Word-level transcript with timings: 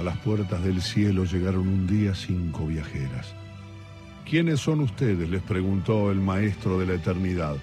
A 0.00 0.02
las 0.02 0.16
puertas 0.16 0.64
del 0.64 0.80
cielo 0.80 1.26
llegaron 1.26 1.68
un 1.68 1.86
día 1.86 2.14
cinco 2.14 2.66
viajeras. 2.66 3.34
¿Quiénes 4.24 4.58
son 4.58 4.80
ustedes? 4.80 5.28
les 5.28 5.42
preguntó 5.42 6.10
el 6.10 6.22
maestro 6.22 6.80
de 6.80 6.86
la 6.86 6.94
eternidad. 6.94 7.56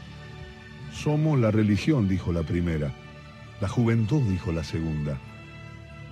Somos 0.93 1.39
la 1.39 1.49
religión, 1.49 2.07
dijo 2.07 2.31
la 2.31 2.43
primera. 2.43 2.93
La 3.59 3.67
juventud, 3.67 4.21
dijo 4.29 4.51
la 4.51 4.63
segunda. 4.63 5.17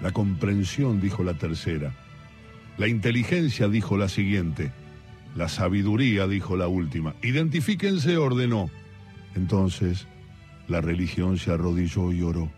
La 0.02 0.14
comprensión, 0.14 1.00
dijo 1.00 1.24
la 1.24 1.36
tercera. 1.36 1.94
La 2.80 2.88
inteligencia, 2.88 3.68
dijo 3.68 3.96
la 3.96 4.10
siguiente. 4.10 4.72
La 5.36 5.48
sabiduría, 5.48 6.26
dijo 6.26 6.58
la 6.58 6.68
última. 6.68 7.14
Identifíquense, 7.22 8.18
ordenó. 8.18 8.72
Entonces, 9.36 10.08
la 10.68 10.82
religión 10.82 11.38
se 11.38 11.52
arrodilló 11.52 12.12
y 12.12 12.24
oró. 12.24 12.50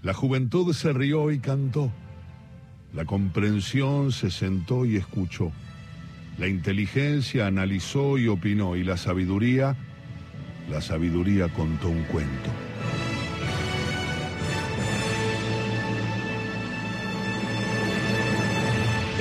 La 0.00 0.14
juventud 0.14 0.72
se 0.72 0.94
rió 0.94 1.30
y 1.30 1.40
cantó. 1.40 1.92
La 2.92 3.04
comprensión 3.04 4.10
se 4.10 4.30
sentó 4.30 4.84
y 4.84 4.96
escuchó. 4.96 5.52
La 6.38 6.48
inteligencia 6.48 7.46
analizó 7.46 8.18
y 8.18 8.26
opinó. 8.26 8.74
Y 8.74 8.82
la 8.82 8.96
sabiduría, 8.96 9.76
la 10.68 10.80
sabiduría 10.80 11.48
contó 11.48 11.88
un 11.88 12.02
cuento. 12.04 12.50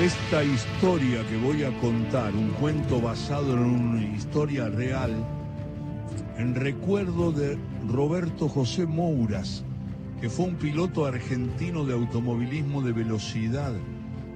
Esta 0.02 0.44
historia 0.46 1.28
que 1.28 1.38
voy 1.38 1.64
a 1.64 1.78
contar, 1.80 2.34
un 2.34 2.52
cuento 2.52 3.02
basado 3.02 3.54
en 3.54 3.60
una 3.60 4.02
historia 4.02 4.70
real, 4.70 5.12
en 6.38 6.56
recuerdo 6.56 7.34
de 7.34 7.58
Roberto 7.86 8.48
José 8.48 8.86
Mouras, 8.86 9.66
que 10.20 10.30
fue 10.30 10.46
un 10.48 10.56
piloto 10.56 11.06
argentino 11.06 11.86
de 11.86 11.94
automovilismo 11.94 12.82
de 12.82 12.92
velocidad. 12.92 13.74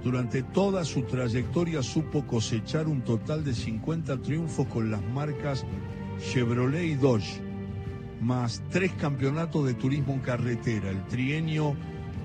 Durante 0.03 0.43
toda 0.43 0.85
su 0.85 1.03
trayectoria 1.03 1.83
supo 1.83 2.25
cosechar 2.25 2.87
un 2.87 3.01
total 3.01 3.43
de 3.43 3.53
50 3.53 4.21
triunfos 4.21 4.67
con 4.67 4.91
las 4.91 5.01
marcas 5.01 5.65
Chevrolet 6.19 6.85
y 6.85 6.95
Dodge, 6.95 7.41
más 8.21 8.63
tres 8.69 8.93
campeonatos 8.93 9.65
de 9.65 9.73
turismo 9.73 10.13
en 10.13 10.19
carretera, 10.19 10.89
el 10.89 11.05
trienio 11.07 11.75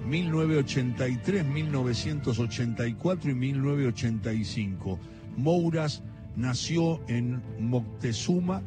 1983, 0.07 1.45
1984 1.45 3.31
y 3.31 3.35
1985. 3.35 4.99
Mouras 5.37 6.03
nació 6.37 7.01
en 7.09 7.43
Moctezuma 7.59 8.63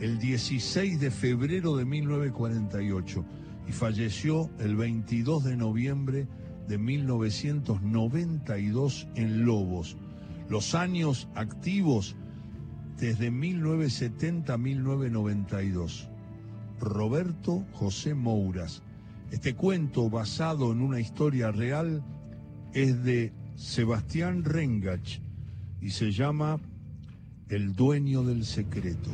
el 0.00 0.18
16 0.18 1.00
de 1.00 1.10
febrero 1.10 1.76
de 1.76 1.84
1948 1.84 3.24
y 3.68 3.72
falleció 3.72 4.48
el 4.58 4.76
22 4.76 5.44
de 5.44 5.56
noviembre 5.56 6.26
de 6.68 6.78
1992 6.78 9.08
en 9.14 9.44
Lobos. 9.44 9.98
Los 10.48 10.74
años 10.74 11.28
activos 11.34 12.16
desde 12.98 13.30
1970 13.30 14.54
a 14.54 14.58
1992. 14.58 16.08
Roberto 16.80 17.66
José 17.72 18.14
Mouras 18.14 18.82
este 19.32 19.54
cuento, 19.54 20.10
basado 20.10 20.72
en 20.72 20.82
una 20.82 21.00
historia 21.00 21.50
real, 21.50 22.04
es 22.74 23.02
de 23.02 23.32
Sebastián 23.56 24.44
Rengach 24.44 25.20
y 25.80 25.88
se 25.88 26.12
llama 26.12 26.60
El 27.48 27.72
dueño 27.72 28.24
del 28.24 28.44
secreto. 28.44 29.10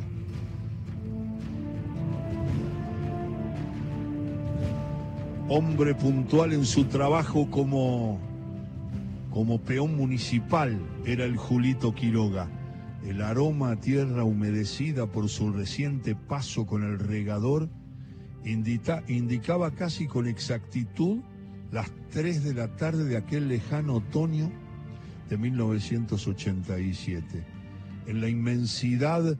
Hombre 5.51 5.95
puntual 5.95 6.53
en 6.53 6.63
su 6.63 6.85
trabajo 6.85 7.49
como, 7.49 8.19
como 9.31 9.59
peón 9.59 9.97
municipal 9.97 10.79
era 11.05 11.25
el 11.25 11.37
Julito 11.37 11.95
Quiroga. 11.95 12.47
El 13.03 13.23
aroma 13.23 13.71
a 13.71 13.75
tierra 13.77 14.23
humedecida 14.23 15.07
por 15.07 15.27
su 15.27 15.51
reciente 15.51 16.13
paso 16.13 16.67
con 16.67 16.83
el 16.83 16.99
regador 16.99 17.67
indicaba 18.45 19.71
casi 19.71 20.05
con 20.05 20.27
exactitud 20.27 21.17
las 21.71 21.89
3 22.11 22.43
de 22.43 22.53
la 22.53 22.75
tarde 22.75 23.05
de 23.05 23.17
aquel 23.17 23.47
lejano 23.47 23.95
otoño 23.95 24.51
de 25.29 25.37
1987. 25.39 27.43
En 28.05 28.21
la 28.21 28.29
inmensidad 28.29 29.35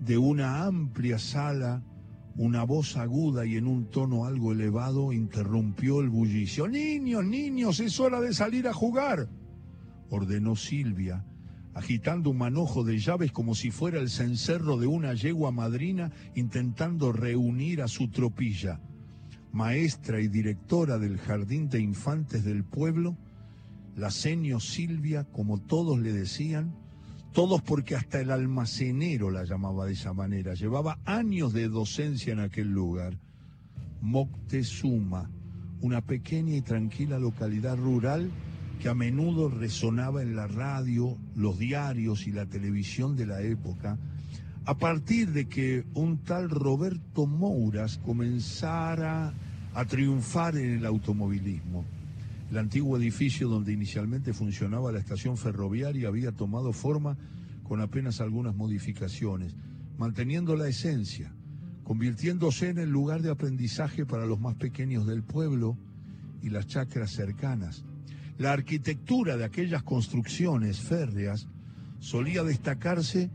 de 0.00 0.16
una 0.16 0.64
amplia 0.64 1.18
sala, 1.18 1.82
una 2.36 2.64
voz 2.64 2.96
aguda 2.96 3.44
y 3.44 3.56
en 3.56 3.66
un 3.66 3.90
tono 3.90 4.24
algo 4.24 4.52
elevado 4.52 5.12
interrumpió 5.12 6.00
el 6.00 6.08
bullicio. 6.08 6.68
Niños, 6.68 7.24
niños, 7.24 7.80
es 7.80 7.98
hora 8.00 8.20
de 8.20 8.32
salir 8.32 8.68
a 8.68 8.72
jugar, 8.72 9.28
ordenó 10.08 10.56
Silvia, 10.56 11.24
agitando 11.74 12.30
un 12.30 12.38
manojo 12.38 12.84
de 12.84 12.98
llaves 12.98 13.32
como 13.32 13.54
si 13.54 13.70
fuera 13.70 13.98
el 13.98 14.10
cencerro 14.10 14.76
de 14.76 14.86
una 14.86 15.14
yegua 15.14 15.52
madrina 15.52 16.12
intentando 16.34 17.12
reunir 17.12 17.82
a 17.82 17.88
su 17.88 18.08
tropilla. 18.08 18.80
Maestra 19.52 20.20
y 20.20 20.28
directora 20.28 20.98
del 20.98 21.18
Jardín 21.18 21.68
de 21.68 21.80
Infantes 21.80 22.44
del 22.44 22.64
pueblo, 22.64 23.16
la 23.96 24.10
seño 24.10 24.60
Silvia, 24.60 25.24
como 25.24 25.58
todos 25.58 25.98
le 25.98 26.12
decían, 26.12 26.74
todos 27.32 27.62
porque 27.62 27.94
hasta 27.94 28.20
el 28.20 28.30
almacenero 28.30 29.30
la 29.30 29.44
llamaba 29.44 29.86
de 29.86 29.92
esa 29.92 30.12
manera, 30.12 30.54
llevaba 30.54 30.98
años 31.04 31.52
de 31.52 31.68
docencia 31.68 32.32
en 32.32 32.40
aquel 32.40 32.72
lugar. 32.72 33.16
Moctezuma, 34.00 35.30
una 35.80 36.00
pequeña 36.00 36.56
y 36.56 36.62
tranquila 36.62 37.18
localidad 37.18 37.76
rural 37.76 38.30
que 38.80 38.88
a 38.88 38.94
menudo 38.94 39.48
resonaba 39.48 40.22
en 40.22 40.34
la 40.34 40.46
radio, 40.46 41.16
los 41.36 41.58
diarios 41.58 42.26
y 42.26 42.32
la 42.32 42.46
televisión 42.46 43.14
de 43.14 43.26
la 43.26 43.42
época, 43.42 43.98
a 44.64 44.78
partir 44.78 45.32
de 45.32 45.48
que 45.48 45.84
un 45.94 46.18
tal 46.18 46.48
Roberto 46.48 47.26
Mouras 47.26 47.98
comenzara 47.98 49.34
a 49.74 49.84
triunfar 49.84 50.56
en 50.56 50.78
el 50.78 50.86
automovilismo. 50.86 51.84
El 52.50 52.58
antiguo 52.58 52.96
edificio 52.96 53.48
donde 53.48 53.72
inicialmente 53.72 54.32
funcionaba 54.32 54.92
la 54.92 54.98
estación 54.98 55.36
ferroviaria 55.36 56.08
había 56.08 56.32
tomado 56.32 56.72
forma 56.72 57.16
con 57.62 57.80
apenas 57.80 58.20
algunas 58.20 58.54
modificaciones, 58.54 59.54
manteniendo 59.96 60.56
la 60.56 60.68
esencia, 60.68 61.32
convirtiéndose 61.84 62.70
en 62.70 62.78
el 62.78 62.90
lugar 62.90 63.22
de 63.22 63.30
aprendizaje 63.30 64.04
para 64.04 64.26
los 64.26 64.40
más 64.40 64.56
pequeños 64.56 65.06
del 65.06 65.22
pueblo 65.22 65.78
y 66.42 66.50
las 66.50 66.66
chacras 66.66 67.12
cercanas 67.12 67.84
la 68.40 68.54
arquitectura 68.54 69.36
de 69.36 69.44
aquellas 69.44 69.82
construcciones 69.82 70.80
férreas 70.80 71.46
solía 71.98 72.42
destacarse 72.42 73.30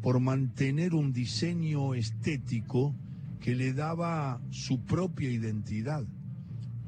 por 0.00 0.20
mantener 0.20 0.94
un 0.94 1.12
diseño 1.12 1.92
estético 1.94 2.94
que 3.40 3.56
le 3.56 3.72
daba 3.72 4.40
su 4.50 4.84
propia 4.84 5.28
identidad. 5.28 6.04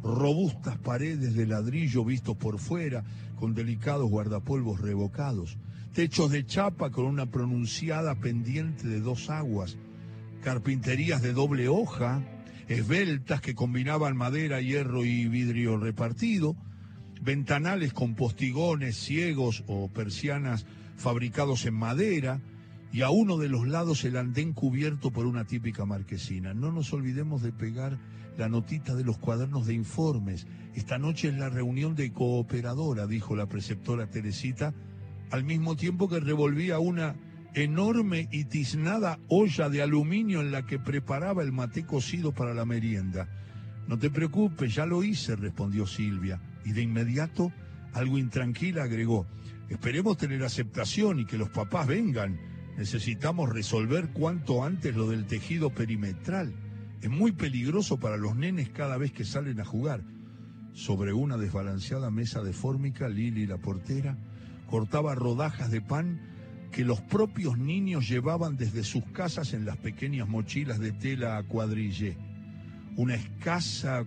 Robustas 0.02 0.78
paredes 0.78 1.34
de 1.34 1.46
ladrillo 1.46 2.04
vistos 2.04 2.36
por 2.36 2.58
fuera, 2.58 3.04
con 3.38 3.54
delicados 3.54 4.08
guardapolvos 4.08 4.80
revocados, 4.80 5.58
techos 5.92 6.30
de 6.30 6.46
chapa 6.46 6.90
con 6.90 7.06
una 7.06 7.26
pronunciada 7.26 8.14
pendiente 8.16 8.86
de 8.86 9.00
dos 9.00 9.30
aguas, 9.30 9.76
carpinterías 10.42 11.22
de 11.22 11.32
doble 11.32 11.68
hoja, 11.68 12.22
esbeltas 12.68 13.40
que 13.40 13.54
combinaban 13.54 14.16
madera, 14.16 14.60
hierro 14.60 15.04
y 15.04 15.28
vidrio 15.28 15.76
repartido, 15.76 16.56
ventanales 17.22 17.92
con 17.92 18.14
postigones 18.14 18.96
ciegos 18.96 19.64
o 19.66 19.88
persianas 19.88 20.66
fabricados 20.96 21.66
en 21.66 21.74
madera 21.74 22.40
y 22.96 23.02
a 23.02 23.10
uno 23.10 23.36
de 23.36 23.50
los 23.50 23.68
lados 23.68 24.06
el 24.06 24.16
andén 24.16 24.54
cubierto 24.54 25.10
por 25.10 25.26
una 25.26 25.44
típica 25.44 25.84
marquesina. 25.84 26.54
No 26.54 26.72
nos 26.72 26.94
olvidemos 26.94 27.42
de 27.42 27.52
pegar 27.52 27.98
la 28.38 28.48
notita 28.48 28.94
de 28.94 29.04
los 29.04 29.18
cuadernos 29.18 29.66
de 29.66 29.74
informes. 29.74 30.46
Esta 30.74 30.96
noche 30.96 31.28
es 31.28 31.34
la 31.34 31.50
reunión 31.50 31.94
de 31.94 32.10
cooperadora, 32.10 33.06
dijo 33.06 33.36
la 33.36 33.50
preceptora 33.50 34.06
Teresita, 34.06 34.72
al 35.30 35.44
mismo 35.44 35.76
tiempo 35.76 36.08
que 36.08 36.20
revolvía 36.20 36.78
una 36.78 37.16
enorme 37.52 38.30
y 38.32 38.46
tiznada 38.46 39.18
olla 39.28 39.68
de 39.68 39.82
aluminio 39.82 40.40
en 40.40 40.50
la 40.50 40.64
que 40.64 40.78
preparaba 40.78 41.42
el 41.42 41.52
mate 41.52 41.84
cocido 41.84 42.32
para 42.32 42.54
la 42.54 42.64
merienda. 42.64 43.28
No 43.88 43.98
te 43.98 44.08
preocupes, 44.08 44.74
ya 44.74 44.86
lo 44.86 45.04
hice, 45.04 45.36
respondió 45.36 45.86
Silvia 45.86 46.40
y 46.64 46.72
de 46.72 46.80
inmediato, 46.80 47.52
algo 47.92 48.16
intranquila, 48.16 48.84
agregó, 48.84 49.26
esperemos 49.68 50.16
tener 50.16 50.42
aceptación 50.42 51.20
y 51.20 51.26
que 51.26 51.36
los 51.36 51.50
papás 51.50 51.86
vengan. 51.86 52.55
Necesitamos 52.76 53.48
resolver 53.48 54.08
cuanto 54.08 54.62
antes 54.62 54.94
lo 54.94 55.08
del 55.08 55.24
tejido 55.24 55.70
perimetral. 55.70 56.54
Es 57.00 57.10
muy 57.10 57.32
peligroso 57.32 57.98
para 57.98 58.18
los 58.18 58.36
nenes 58.36 58.68
cada 58.68 58.98
vez 58.98 59.12
que 59.12 59.24
salen 59.24 59.60
a 59.60 59.64
jugar. 59.64 60.02
Sobre 60.74 61.14
una 61.14 61.38
desbalanceada 61.38 62.10
mesa 62.10 62.42
de 62.42 62.52
fórmica, 62.52 63.08
Lili, 63.08 63.46
la 63.46 63.56
portera, 63.56 64.18
cortaba 64.66 65.14
rodajas 65.14 65.70
de 65.70 65.80
pan 65.80 66.20
que 66.70 66.84
los 66.84 67.00
propios 67.00 67.56
niños 67.56 68.06
llevaban 68.08 68.58
desde 68.58 68.84
sus 68.84 69.04
casas 69.06 69.54
en 69.54 69.64
las 69.64 69.78
pequeñas 69.78 70.28
mochilas 70.28 70.78
de 70.78 70.92
tela 70.92 71.38
a 71.38 71.44
cuadrille. 71.44 72.18
Una 72.96 73.14
escasa 73.14 74.04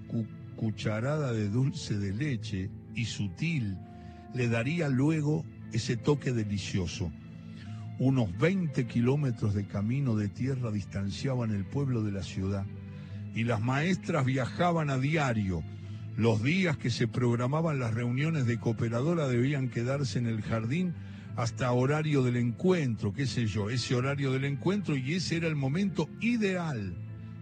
cucharada 0.55 1.31
de 1.33 1.49
dulce 1.49 1.97
de 1.97 2.13
leche 2.13 2.69
y 2.93 3.05
sutil 3.05 3.79
le 4.35 4.47
daría 4.47 4.89
luego 4.89 5.43
ese 5.73 5.97
toque 5.97 6.33
delicioso. 6.33 7.11
Unos 7.99 8.37
20 8.37 8.87
kilómetros 8.87 9.53
de 9.53 9.67
camino 9.67 10.15
de 10.15 10.29
tierra 10.29 10.71
distanciaban 10.71 11.51
el 11.51 11.65
pueblo 11.65 12.01
de 12.01 12.13
la 12.13 12.23
ciudad 12.23 12.65
y 13.35 13.43
las 13.43 13.61
maestras 13.61 14.25
viajaban 14.25 14.89
a 14.89 14.97
diario. 14.97 15.63
Los 16.15 16.41
días 16.41 16.77
que 16.77 16.91
se 16.91 17.09
programaban 17.09 17.77
las 17.77 17.93
reuniones 17.93 18.45
de 18.45 18.57
cooperadora 18.57 19.27
debían 19.27 19.69
quedarse 19.69 20.17
en 20.17 20.27
el 20.27 20.41
jardín 20.41 20.93
hasta 21.35 21.71
horario 21.73 22.23
del 22.23 22.37
encuentro, 22.37 23.11
qué 23.11 23.27
sé 23.27 23.47
yo, 23.47 23.69
ese 23.69 23.95
horario 23.95 24.31
del 24.31 24.45
encuentro 24.45 24.95
y 24.95 25.15
ese 25.15 25.35
era 25.35 25.47
el 25.47 25.57
momento 25.57 26.07
ideal 26.21 26.93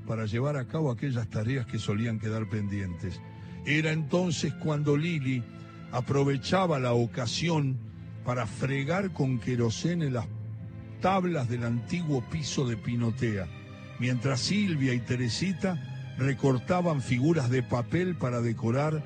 para 0.08 0.26
llevar 0.26 0.58
a 0.58 0.66
cabo 0.66 0.90
aquellas 0.90 1.30
tareas 1.30 1.68
que 1.68 1.78
solían 1.78 2.20
quedar 2.20 2.50
pendientes. 2.50 3.22
Era 3.66 3.92
entonces 3.92 4.54
cuando 4.54 4.98
Lili 4.98 5.44
aprovechaba 5.92 6.80
la 6.80 6.94
ocasión 6.94 7.78
para 8.26 8.48
fregar 8.48 9.12
con 9.14 9.40
querosene 9.40 10.10
las 10.10 10.28
tablas 11.02 11.50
del 11.50 11.64
antiguo 11.64 12.22
piso 12.22 12.68
de 12.68 12.78
Pinotea, 12.78 13.48
mientras 14.00 14.40
Silvia 14.40 14.94
y 14.94 15.00
Teresita 15.00 16.16
recortaban 16.18 17.02
figuras 17.02 17.50
de 17.50 17.64
papel 17.64 18.16
para 18.16 18.42
decorar 18.42 19.04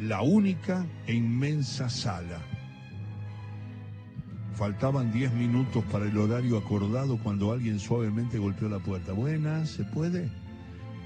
la 0.00 0.22
única 0.22 0.86
e 1.06 1.14
inmensa 1.14 1.90
sala. 1.90 2.38
Faltaban 4.54 5.12
diez 5.12 5.32
minutos 5.32 5.84
para 5.90 6.04
el 6.04 6.16
horario 6.16 6.58
acordado 6.58 7.18
cuando 7.18 7.52
alguien 7.52 7.78
suavemente 7.78 8.38
golpeó 8.38 8.68
la 8.68 8.78
puerta. 8.78 9.12
Buenas, 9.12 9.70
¿se 9.70 9.84
puede? 9.84 10.28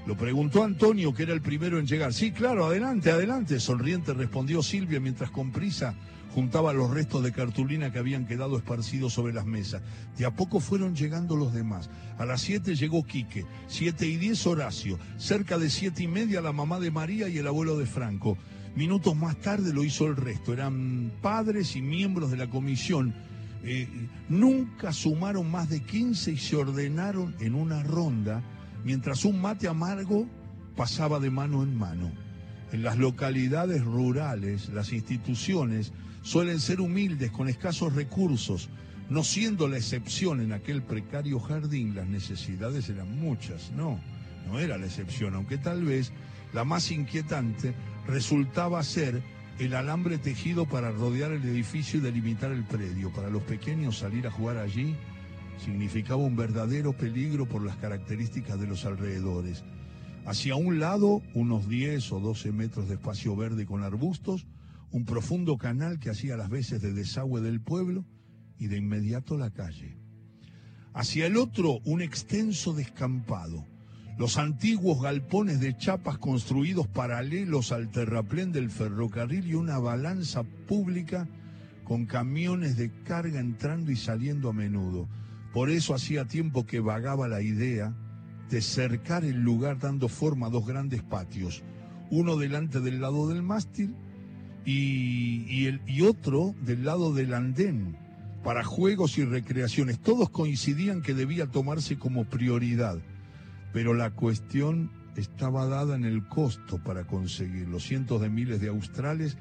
Lo 0.05 0.15
preguntó 0.15 0.63
Antonio, 0.63 1.13
que 1.13 1.23
era 1.23 1.33
el 1.33 1.41
primero 1.41 1.79
en 1.79 1.87
llegar. 1.87 2.13
Sí, 2.13 2.31
claro, 2.31 2.65
adelante, 2.65 3.11
adelante. 3.11 3.59
Sonriente 3.59 4.13
respondió 4.13 4.63
Silvia 4.63 4.99
mientras 4.99 5.31
con 5.31 5.51
prisa 5.51 5.95
juntaba 6.37 6.71
los 6.71 6.91
restos 6.91 7.23
de 7.23 7.31
cartulina 7.31 7.91
que 7.91 7.97
habían 7.97 8.27
quedado 8.27 8.57
esparcidos 8.57 9.11
sobre 9.11 9.33
las 9.33 9.47
mesas. 9.47 9.81
De 10.19 10.25
a 10.27 10.35
poco 10.35 10.59
fueron 10.59 10.95
llegando 10.95 11.35
los 11.35 11.51
demás. 11.51 11.89
A 12.19 12.27
las 12.27 12.41
siete 12.41 12.75
llegó 12.75 13.03
Quique, 13.03 13.43
siete 13.65 14.05
y 14.05 14.17
diez 14.17 14.45
Horacio, 14.45 14.99
cerca 15.17 15.57
de 15.57 15.71
siete 15.71 16.03
y 16.03 16.07
media 16.07 16.39
la 16.39 16.51
mamá 16.51 16.79
de 16.79 16.91
María 16.91 17.27
y 17.27 17.39
el 17.39 17.47
abuelo 17.47 17.75
de 17.75 17.87
Franco. 17.87 18.37
Minutos 18.75 19.15
más 19.15 19.35
tarde 19.37 19.73
lo 19.73 19.83
hizo 19.83 20.05
el 20.05 20.15
resto. 20.15 20.53
Eran 20.53 21.11
padres 21.23 21.75
y 21.75 21.81
miembros 21.81 22.29
de 22.29 22.37
la 22.37 22.51
comisión. 22.51 23.15
Eh, 23.63 23.87
nunca 24.29 24.93
sumaron 24.93 25.49
más 25.49 25.69
de 25.69 25.81
15 25.81 26.33
y 26.33 26.37
se 26.37 26.55
ordenaron 26.55 27.35
en 27.39 27.55
una 27.55 27.81
ronda 27.81 28.43
mientras 28.83 29.25
un 29.25 29.41
mate 29.41 29.67
amargo 29.67 30.27
pasaba 30.75 31.19
de 31.19 31.31
mano 31.31 31.63
en 31.63 31.75
mano. 31.75 32.26
En 32.71 32.83
las 32.83 32.97
localidades 32.97 33.83
rurales, 33.83 34.69
las 34.69 34.91
instituciones 34.91 35.93
suelen 36.21 36.59
ser 36.59 36.81
humildes, 36.81 37.31
con 37.31 37.47
escasos 37.47 37.93
recursos, 37.93 38.69
no 39.09 39.23
siendo 39.23 39.69
la 39.69 39.77
excepción 39.77 40.41
en 40.41 40.51
aquel 40.51 40.81
precario 40.83 41.39
jardín, 41.39 41.95
las 41.95 42.07
necesidades 42.07 42.89
eran 42.89 43.17
muchas, 43.17 43.71
no, 43.71 43.99
no 44.47 44.59
era 44.59 44.77
la 44.77 44.85
excepción, 44.85 45.33
aunque 45.35 45.57
tal 45.57 45.85
vez 45.85 46.11
la 46.53 46.65
más 46.65 46.91
inquietante 46.91 47.73
resultaba 48.05 48.83
ser 48.83 49.21
el 49.59 49.73
alambre 49.73 50.17
tejido 50.17 50.65
para 50.65 50.91
rodear 50.91 51.31
el 51.31 51.43
edificio 51.43 51.99
y 51.99 52.03
delimitar 52.03 52.51
el 52.51 52.65
predio. 52.65 53.11
Para 53.11 53.29
los 53.29 53.43
pequeños 53.43 53.97
salir 53.97 54.27
a 54.27 54.31
jugar 54.31 54.57
allí 54.57 54.95
significaba 55.63 56.17
un 56.17 56.35
verdadero 56.35 56.93
peligro 56.93 57.47
por 57.47 57.63
las 57.63 57.77
características 57.77 58.59
de 58.59 58.67
los 58.67 58.85
alrededores. 58.85 59.63
Hacia 60.27 60.57
un 60.57 60.81
lado, 60.81 61.21
unos 61.35 61.69
10 61.69 62.11
o 62.11 62.19
12 62.19 62.51
metros 62.51 62.89
de 62.89 62.95
espacio 62.95 63.33
verde 63.37 63.65
con 63.65 63.81
arbustos, 63.81 64.45
un 64.91 65.05
profundo 65.05 65.57
canal 65.57 65.99
que 65.99 66.09
hacía 66.09 66.35
las 66.35 66.49
veces 66.49 66.81
de 66.81 66.91
desagüe 66.91 67.39
del 67.39 67.61
pueblo 67.61 68.03
y 68.59 68.67
de 68.67 68.75
inmediato 68.75 69.37
la 69.37 69.51
calle. 69.51 69.95
Hacia 70.93 71.27
el 71.27 71.37
otro, 71.37 71.79
un 71.85 72.01
extenso 72.01 72.73
descampado. 72.73 73.65
Los 74.17 74.37
antiguos 74.37 75.01
galpones 75.01 75.61
de 75.61 75.77
chapas 75.77 76.17
construidos 76.17 76.87
paralelos 76.87 77.71
al 77.71 77.89
terraplén 77.89 78.51
del 78.51 78.69
ferrocarril 78.69 79.47
y 79.47 79.53
una 79.53 79.79
balanza 79.79 80.43
pública 80.43 81.29
con 81.85 82.05
camiones 82.05 82.75
de 82.75 82.91
carga 83.03 83.39
entrando 83.39 83.93
y 83.93 83.95
saliendo 83.95 84.49
a 84.49 84.53
menudo. 84.53 85.07
Por 85.53 85.69
eso 85.69 85.95
hacía 85.95 86.25
tiempo 86.25 86.65
que 86.65 86.81
vagaba 86.81 87.29
la 87.29 87.41
idea 87.41 87.95
de 88.49 88.61
cercar 88.61 89.25
el 89.25 89.41
lugar 89.41 89.79
dando 89.79 90.07
forma 90.07 90.47
a 90.47 90.49
dos 90.49 90.65
grandes 90.65 91.03
patios, 91.03 91.63
uno 92.09 92.37
delante 92.37 92.79
del 92.79 93.01
lado 93.01 93.27
del 93.27 93.43
mástil 93.43 93.95
y, 94.65 95.65
el, 95.65 95.81
y 95.85 96.01
otro 96.01 96.55
del 96.61 96.85
lado 96.85 97.13
del 97.13 97.33
andén, 97.33 97.97
para 98.43 98.63
juegos 98.63 99.17
y 99.17 99.25
recreaciones. 99.25 99.99
Todos 99.99 100.29
coincidían 100.29 101.01
que 101.01 101.13
debía 101.13 101.47
tomarse 101.47 101.97
como 101.97 102.25
prioridad, 102.25 102.97
pero 103.73 103.93
la 103.93 104.11
cuestión 104.11 104.91
estaba 105.15 105.65
dada 105.67 105.95
en 105.95 106.05
el 106.05 106.27
costo 106.27 106.77
para 106.83 107.05
conseguirlo. 107.05 107.79
Cientos 107.79 108.21
de 108.21 108.29
miles 108.29 108.61
de 108.61 108.69
australes 108.69 109.37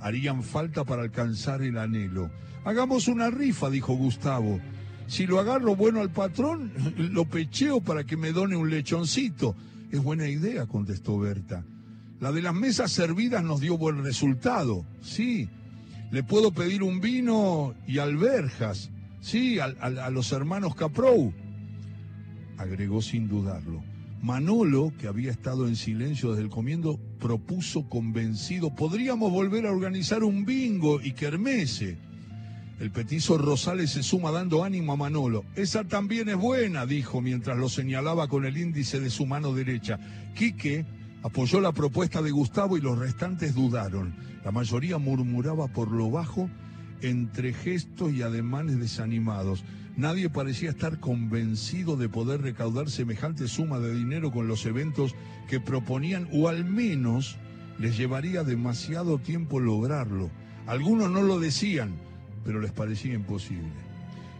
harían 0.00 0.42
falta 0.42 0.84
para 0.84 1.02
alcanzar 1.02 1.62
el 1.62 1.78
anhelo. 1.78 2.30
Hagamos 2.64 3.08
una 3.08 3.30
rifa, 3.30 3.70
dijo 3.70 3.94
Gustavo. 3.94 4.60
Si 5.06 5.26
lo 5.26 5.38
agarro 5.38 5.76
bueno 5.76 6.00
al 6.00 6.10
patrón, 6.10 6.72
lo 6.96 7.24
pecheo 7.24 7.80
para 7.80 8.04
que 8.04 8.16
me 8.16 8.32
done 8.32 8.56
un 8.56 8.70
lechoncito. 8.70 9.54
Es 9.90 10.02
buena 10.02 10.28
idea, 10.28 10.66
contestó 10.66 11.18
Berta. 11.18 11.64
La 12.20 12.32
de 12.32 12.42
las 12.42 12.54
mesas 12.54 12.90
servidas 12.90 13.44
nos 13.44 13.60
dio 13.60 13.78
buen 13.78 14.02
resultado. 14.02 14.84
Sí, 15.00 15.48
le 16.10 16.22
puedo 16.22 16.52
pedir 16.52 16.82
un 16.82 17.00
vino 17.00 17.74
y 17.86 17.98
alberjas. 17.98 18.90
Sí, 19.20 19.58
a, 19.58 19.66
a 19.66 20.10
los 20.10 20.32
hermanos 20.32 20.74
Caprou. 20.74 21.32
Agregó 22.58 23.02
sin 23.02 23.28
dudarlo. 23.28 23.82
Manolo, 24.22 24.92
que 24.98 25.08
había 25.08 25.30
estado 25.30 25.68
en 25.68 25.76
silencio 25.76 26.30
desde 26.30 26.42
el 26.42 26.50
comienzo, 26.50 26.98
propuso 27.20 27.88
convencido, 27.88 28.74
podríamos 28.74 29.30
volver 29.30 29.66
a 29.66 29.72
organizar 29.72 30.24
un 30.24 30.44
bingo 30.44 31.00
y 31.00 31.12
kermese. 31.12 31.98
El 32.78 32.90
petizo 32.90 33.38
Rosales 33.38 33.90
se 33.92 34.02
suma 34.02 34.30
dando 34.30 34.62
ánimo 34.62 34.92
a 34.92 34.96
Manolo. 34.96 35.46
Esa 35.54 35.84
también 35.84 36.28
es 36.28 36.36
buena, 36.36 36.84
dijo 36.84 37.22
mientras 37.22 37.56
lo 37.56 37.70
señalaba 37.70 38.28
con 38.28 38.44
el 38.44 38.58
índice 38.58 39.00
de 39.00 39.08
su 39.08 39.24
mano 39.24 39.54
derecha. 39.54 39.98
Quique 40.34 40.84
apoyó 41.22 41.60
la 41.60 41.72
propuesta 41.72 42.20
de 42.20 42.30
Gustavo 42.32 42.76
y 42.76 42.82
los 42.82 42.98
restantes 42.98 43.54
dudaron. 43.54 44.14
La 44.44 44.50
mayoría 44.50 44.98
murmuraba 44.98 45.68
por 45.68 45.90
lo 45.90 46.10
bajo 46.10 46.50
entre 47.00 47.54
gestos 47.54 48.12
y 48.12 48.20
ademanes 48.20 48.78
desanimados. 48.78 49.64
Nadie 49.96 50.28
parecía 50.28 50.68
estar 50.68 51.00
convencido 51.00 51.96
de 51.96 52.10
poder 52.10 52.42
recaudar 52.42 52.90
semejante 52.90 53.48
suma 53.48 53.78
de 53.78 53.94
dinero 53.94 54.30
con 54.30 54.48
los 54.48 54.66
eventos 54.66 55.14
que 55.48 55.60
proponían, 55.60 56.28
o 56.30 56.48
al 56.48 56.66
menos 56.66 57.38
les 57.78 57.96
llevaría 57.96 58.44
demasiado 58.44 59.18
tiempo 59.18 59.60
lograrlo. 59.60 60.30
Algunos 60.66 61.10
no 61.10 61.22
lo 61.22 61.40
decían, 61.40 61.94
pero 62.46 62.60
les 62.60 62.70
parecía 62.70 63.12
imposible. 63.12 63.68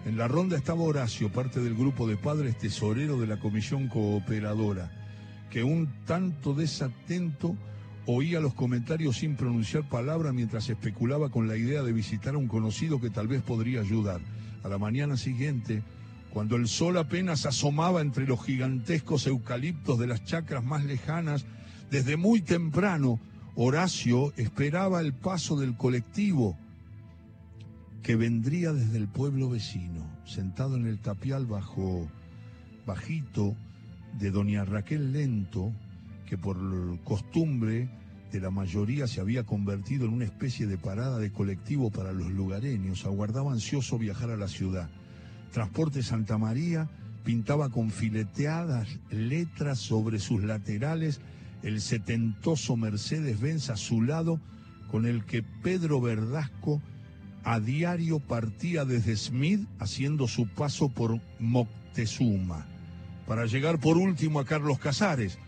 En 0.07 0.17
la 0.17 0.29
ronda 0.29 0.57
estaba 0.57 0.83
Horacio, 0.83 1.33
parte 1.33 1.61
del 1.61 1.75
grupo 1.75 2.07
de 2.07 2.17
padres 2.17 2.57
tesorero 2.57 3.19
de 3.19 3.27
la 3.27 3.41
comisión 3.41 3.89
cooperadora, 3.89 4.93
que 5.51 5.65
un 5.65 5.89
tanto 6.07 6.55
desatento 6.55 7.57
oía 8.07 8.39
los 8.39 8.55
comentarios 8.55 9.17
sin 9.17 9.35
pronunciar 9.35 9.89
palabra 9.89 10.33
mientras 10.33 10.71
especulaba 10.71 11.31
con 11.31 11.49
la 11.49 11.57
idea 11.57 11.83
de 11.83 11.93
visitar 11.93 12.37
a 12.37 12.39
un 12.39 12.47
conocido 12.47 13.01
que 13.01 13.11
tal 13.11 13.27
vez 13.27 13.43
podría 13.43 13.81
ayudar. 13.81 14.21
A 14.63 14.69
la 14.69 14.79
mañana 14.79 15.17
siguiente, 15.17 15.83
cuando 16.31 16.55
el 16.55 16.69
sol 16.69 16.99
apenas 16.99 17.45
asomaba 17.45 18.01
entre 18.01 18.27
los 18.27 18.45
gigantescos 18.45 19.27
eucaliptos 19.27 19.99
de 19.99 20.07
las 20.07 20.25
chacras 20.25 20.63
más 20.63 20.85
lejanas, 20.85 21.45
desde 21.91 22.17
muy 22.17 22.41
temprano, 22.41 23.19
Horacio 23.57 24.33
esperaba 24.37 25.01
el 25.01 25.13
paso 25.15 25.57
del 25.59 25.77
colectivo 25.77 26.57
que 28.07 28.15
vendría 28.15 28.73
desde 28.73 28.99
el 28.99 29.09
pueblo 29.09 29.51
vecino, 29.51 30.09
sentado 30.25 30.77
en 30.77 30.87
el 30.87 31.01
tapial 31.01 31.45
bajo 31.45 32.07
bajito 32.87 33.57
de 34.21 34.31
doña 34.31 34.65
Raquel 34.65 35.13
Lento, 35.13 35.73
que 36.25 36.39
por 36.39 36.57
costumbre 37.03 37.89
de 38.31 38.39
la 38.39 38.53
mayoría 38.53 39.09
se 39.09 39.21
había 39.21 39.43
convertido 39.43 40.07
en 40.07 40.13
una 40.13 40.25
especie 40.25 40.69
de 40.69 40.79
parada 40.79 41.19
de 41.19 41.33
colectivo 41.33 41.91
para 41.91 42.13
los 42.13 42.31
lugareños, 42.31 43.05
aguardaba 43.07 43.51
ansioso 43.51 43.99
viajar 43.99 44.31
a 44.31 44.37
la 44.37 44.47
ciudad. 44.47 44.89
Transporte 45.51 46.05
Santa 46.05 46.39
María 46.39 46.89
pintaba 47.25 47.71
con 47.71 47.91
fileteadas 47.91 49.01
letras 49.11 49.81
sobre 49.81 50.21
sus 50.21 50.45
laterales 50.45 51.21
el 51.65 51.81
setentoso 51.81 52.77
Mercedes-Benz 52.77 53.71
a 53.71 53.77
su 53.77 54.01
lado 54.01 54.39
con 54.93 55.07
el 55.07 55.25
que 55.25 55.43
Pedro 55.43 56.01
Verdasco 56.01 56.81
a 57.47 57.61
diario 57.61 58.19
partía 58.19 58.85
desde 58.85 59.17
Smith 59.17 59.69
haciendo 59.79 60.27
su 60.27 60.49
paso 60.49 60.89
por 60.89 61.21
Moctezuma, 61.39 62.67
para 63.25 63.47
llegar 63.47 63.79
por 63.79 63.97
último 63.99 64.41
a 64.41 64.45
Carlos 64.45 64.81
Casares. 64.81 65.39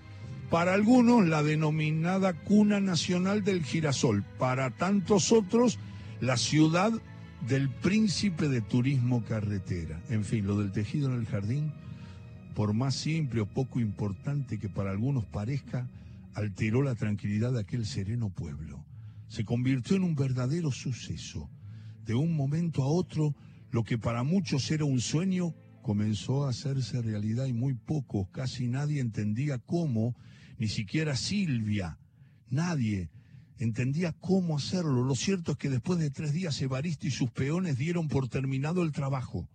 Para 0.49 0.75
algunos 0.75 1.27
la 1.27 1.43
denominada 1.43 2.35
cuna 2.35 2.79
nacional 2.79 3.43
del 3.43 3.65
girasol, 3.65 4.23
para 4.39 4.71
tantos 4.71 5.33
otros 5.33 5.81
la 6.21 6.37
ciudad 6.37 6.93
del 7.49 7.69
príncipe 7.69 8.49
de 8.49 8.61
turismo 8.61 9.25
carretera. 9.25 10.01
En 10.09 10.25
fin, 10.25 10.47
lo 10.47 10.57
del 10.57 10.71
tejido 10.71 11.13
en 11.13 11.19
el 11.19 11.27
jardín, 11.27 11.73
por 12.55 12.75
más 12.75 12.95
simple 12.95 13.41
o 13.41 13.47
poco 13.47 13.81
importante 13.81 14.61
que 14.61 14.69
para 14.69 14.93
algunos 14.93 15.27
parezca, 15.27 15.89
alteró 16.35 16.81
la 16.81 16.95
tranquilidad 16.95 17.53
de 17.53 17.61
aquel 17.61 17.87
sereno 17.87 18.31
pueblo. 18.31 18.85
Se 19.27 19.45
convirtió 19.45 19.97
en 19.97 20.05
un 20.05 20.15
verdadero 20.15 20.71
suceso. 20.71 21.51
De 22.09 22.15
un 22.15 22.35
momento 22.35 22.83
a 22.83 22.87
otro, 22.87 23.35
lo 23.71 23.85
que 23.85 23.99
para 23.99 24.23
muchos 24.23 24.71
era 24.71 24.87
un 24.87 24.99
sueño 24.99 25.55
comenzó 25.83 26.47
a 26.47 26.49
hacerse 26.49 27.03
realidad 27.03 27.45
y 27.45 27.53
muy 27.53 27.75
pocos, 27.75 28.31
casi 28.31 28.67
nadie 28.67 29.03
entendía 29.03 29.59
cómo, 29.59 30.17
ni 30.57 30.69
siquiera 30.69 31.17
Silvia, 31.17 31.99
nadie 32.49 33.11
entendía 33.59 34.15
cómo 34.15 34.57
hacerlo. 34.57 35.05
Lo 35.05 35.15
cierto 35.15 35.53
es 35.53 35.59
que 35.59 35.69
después 35.69 35.99
de 35.99 36.09
tres 36.09 36.33
días 36.33 36.63
Evaristo 36.63 37.07
y 37.07 37.11
sus 37.11 37.31
peones 37.31 37.77
dieron 37.77 38.09
por 38.09 38.31
terminado 38.31 38.83
el 38.83 38.93
trabajo 38.93 39.47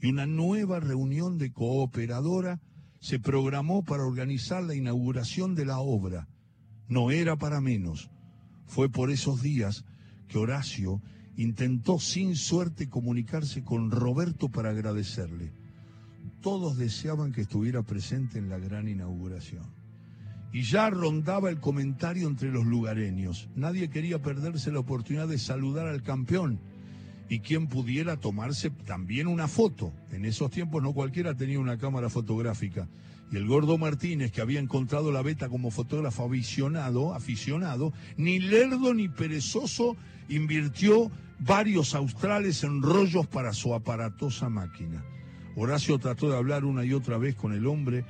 y 0.00 0.10
una 0.10 0.26
nueva 0.26 0.78
reunión 0.78 1.38
de 1.38 1.50
cooperadora 1.50 2.60
se 3.00 3.18
programó 3.18 3.82
para 3.82 4.04
organizar 4.04 4.62
la 4.62 4.76
inauguración 4.76 5.56
de 5.56 5.64
la 5.64 5.80
obra. 5.80 6.28
No 6.86 7.10
era 7.10 7.34
para 7.34 7.60
menos. 7.60 8.12
Fue 8.64 8.88
por 8.88 9.10
esos 9.10 9.42
días 9.42 9.84
que 10.28 10.38
Horacio 10.38 11.02
intentó 11.42 11.98
sin 11.98 12.36
suerte 12.36 12.90
comunicarse 12.90 13.64
con 13.64 13.90
Roberto 13.90 14.50
para 14.50 14.70
agradecerle. 14.70 15.52
Todos 16.42 16.76
deseaban 16.76 17.32
que 17.32 17.40
estuviera 17.40 17.82
presente 17.82 18.38
en 18.38 18.50
la 18.50 18.58
gran 18.58 18.88
inauguración 18.88 19.64
y 20.52 20.62
ya 20.62 20.90
rondaba 20.90 21.48
el 21.48 21.58
comentario 21.58 22.28
entre 22.28 22.50
los 22.50 22.66
lugareños. 22.66 23.48
Nadie 23.54 23.88
quería 23.88 24.20
perderse 24.20 24.70
la 24.70 24.80
oportunidad 24.80 25.28
de 25.28 25.38
saludar 25.38 25.86
al 25.86 26.02
campeón 26.02 26.60
y 27.30 27.40
quien 27.40 27.68
pudiera 27.68 28.18
tomarse 28.18 28.68
también 28.68 29.26
una 29.26 29.48
foto. 29.48 29.94
En 30.10 30.26
esos 30.26 30.50
tiempos 30.50 30.82
no 30.82 30.92
cualquiera 30.92 31.34
tenía 31.34 31.58
una 31.58 31.78
cámara 31.78 32.10
fotográfica. 32.10 32.86
Y 33.32 33.36
el 33.36 33.46
gordo 33.46 33.78
Martínez, 33.78 34.30
que 34.30 34.42
había 34.42 34.60
encontrado 34.60 35.10
la 35.10 35.22
beta 35.22 35.48
como 35.48 35.70
fotógrafo 35.70 36.26
aficionado, 36.26 37.14
aficionado, 37.14 37.94
ni 38.18 38.40
lerdo 38.40 38.92
ni 38.92 39.08
perezoso 39.08 39.96
invirtió 40.28 41.10
varios 41.40 41.94
australes 41.94 42.62
en 42.64 42.82
rollos 42.82 43.26
para 43.26 43.52
su 43.52 43.74
aparatosa 43.74 44.48
máquina. 44.48 45.04
Horacio 45.56 45.98
trató 45.98 46.30
de 46.30 46.36
hablar 46.36 46.64
una 46.64 46.84
y 46.84 46.92
otra 46.92 47.18
vez 47.18 47.34
con 47.34 47.52
el 47.52 47.66
hombre 47.66 48.04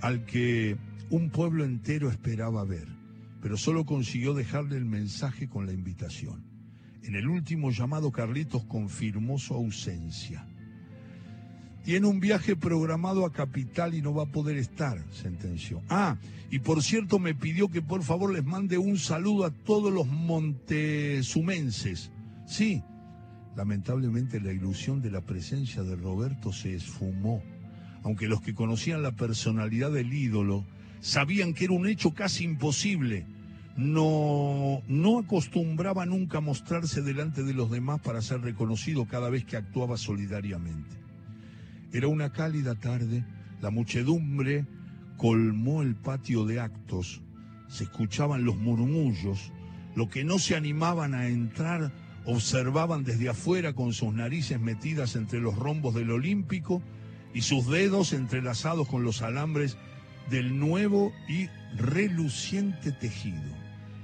al 0.00 0.24
que 0.24 0.76
un 1.10 1.30
pueblo 1.30 1.64
entero 1.64 2.10
esperaba 2.10 2.64
ver, 2.64 2.88
pero 3.42 3.56
solo 3.56 3.84
consiguió 3.84 4.34
dejarle 4.34 4.76
el 4.76 4.84
mensaje 4.84 5.48
con 5.48 5.66
la 5.66 5.72
invitación. 5.72 6.44
En 7.02 7.14
el 7.14 7.28
último 7.28 7.70
llamado 7.70 8.10
Carlitos 8.10 8.64
confirmó 8.64 9.38
su 9.38 9.54
ausencia. 9.54 10.46
Tiene 11.84 12.08
un 12.08 12.18
viaje 12.18 12.56
programado 12.56 13.24
a 13.24 13.32
Capital 13.32 13.94
y 13.94 14.02
no 14.02 14.12
va 14.12 14.24
a 14.24 14.32
poder 14.32 14.56
estar, 14.56 15.04
sentenció. 15.12 15.82
Ah, 15.88 16.16
y 16.50 16.58
por 16.58 16.82
cierto 16.82 17.20
me 17.20 17.36
pidió 17.36 17.68
que 17.68 17.80
por 17.80 18.02
favor 18.02 18.32
les 18.32 18.44
mande 18.44 18.76
un 18.76 18.98
saludo 18.98 19.44
a 19.44 19.52
todos 19.52 19.92
los 19.92 20.08
montesumenses. 20.08 22.10
Sí, 22.46 22.84
lamentablemente 23.56 24.40
la 24.40 24.52
ilusión 24.52 25.02
de 25.02 25.10
la 25.10 25.20
presencia 25.20 25.82
de 25.82 25.96
Roberto 25.96 26.52
se 26.52 26.74
esfumó, 26.74 27.42
aunque 28.04 28.28
los 28.28 28.40
que 28.40 28.54
conocían 28.54 29.02
la 29.02 29.16
personalidad 29.16 29.90
del 29.90 30.12
ídolo 30.12 30.64
sabían 31.00 31.54
que 31.54 31.64
era 31.64 31.74
un 31.74 31.88
hecho 31.88 32.14
casi 32.14 32.44
imposible. 32.44 33.26
No, 33.76 34.80
no 34.88 35.18
acostumbraba 35.18 36.06
nunca 36.06 36.38
a 36.38 36.40
mostrarse 36.40 37.02
delante 37.02 37.42
de 37.42 37.52
los 37.52 37.70
demás 37.70 38.00
para 38.00 38.22
ser 38.22 38.40
reconocido 38.40 39.06
cada 39.06 39.28
vez 39.28 39.44
que 39.44 39.56
actuaba 39.56 39.98
solidariamente. 39.98 40.96
Era 41.92 42.08
una 42.08 42.32
cálida 42.32 42.74
tarde, 42.76 43.24
la 43.60 43.70
muchedumbre 43.70 44.66
colmó 45.16 45.82
el 45.82 45.94
patio 45.94 46.46
de 46.46 46.60
actos, 46.60 47.20
se 47.68 47.84
escuchaban 47.84 48.44
los 48.44 48.56
murmullos, 48.56 49.52
lo 49.94 50.08
que 50.08 50.24
no 50.24 50.38
se 50.38 50.56
animaban 50.56 51.12
a 51.14 51.26
entrar 51.26 51.92
observaban 52.26 53.04
desde 53.04 53.28
afuera 53.28 53.72
con 53.72 53.92
sus 53.92 54.12
narices 54.12 54.60
metidas 54.60 55.16
entre 55.16 55.40
los 55.40 55.56
rombos 55.56 55.94
del 55.94 56.10
Olímpico 56.10 56.82
y 57.32 57.42
sus 57.42 57.68
dedos 57.68 58.12
entrelazados 58.12 58.88
con 58.88 59.04
los 59.04 59.22
alambres 59.22 59.76
del 60.28 60.58
nuevo 60.58 61.12
y 61.28 61.48
reluciente 61.76 62.92
tejido. 62.92 63.54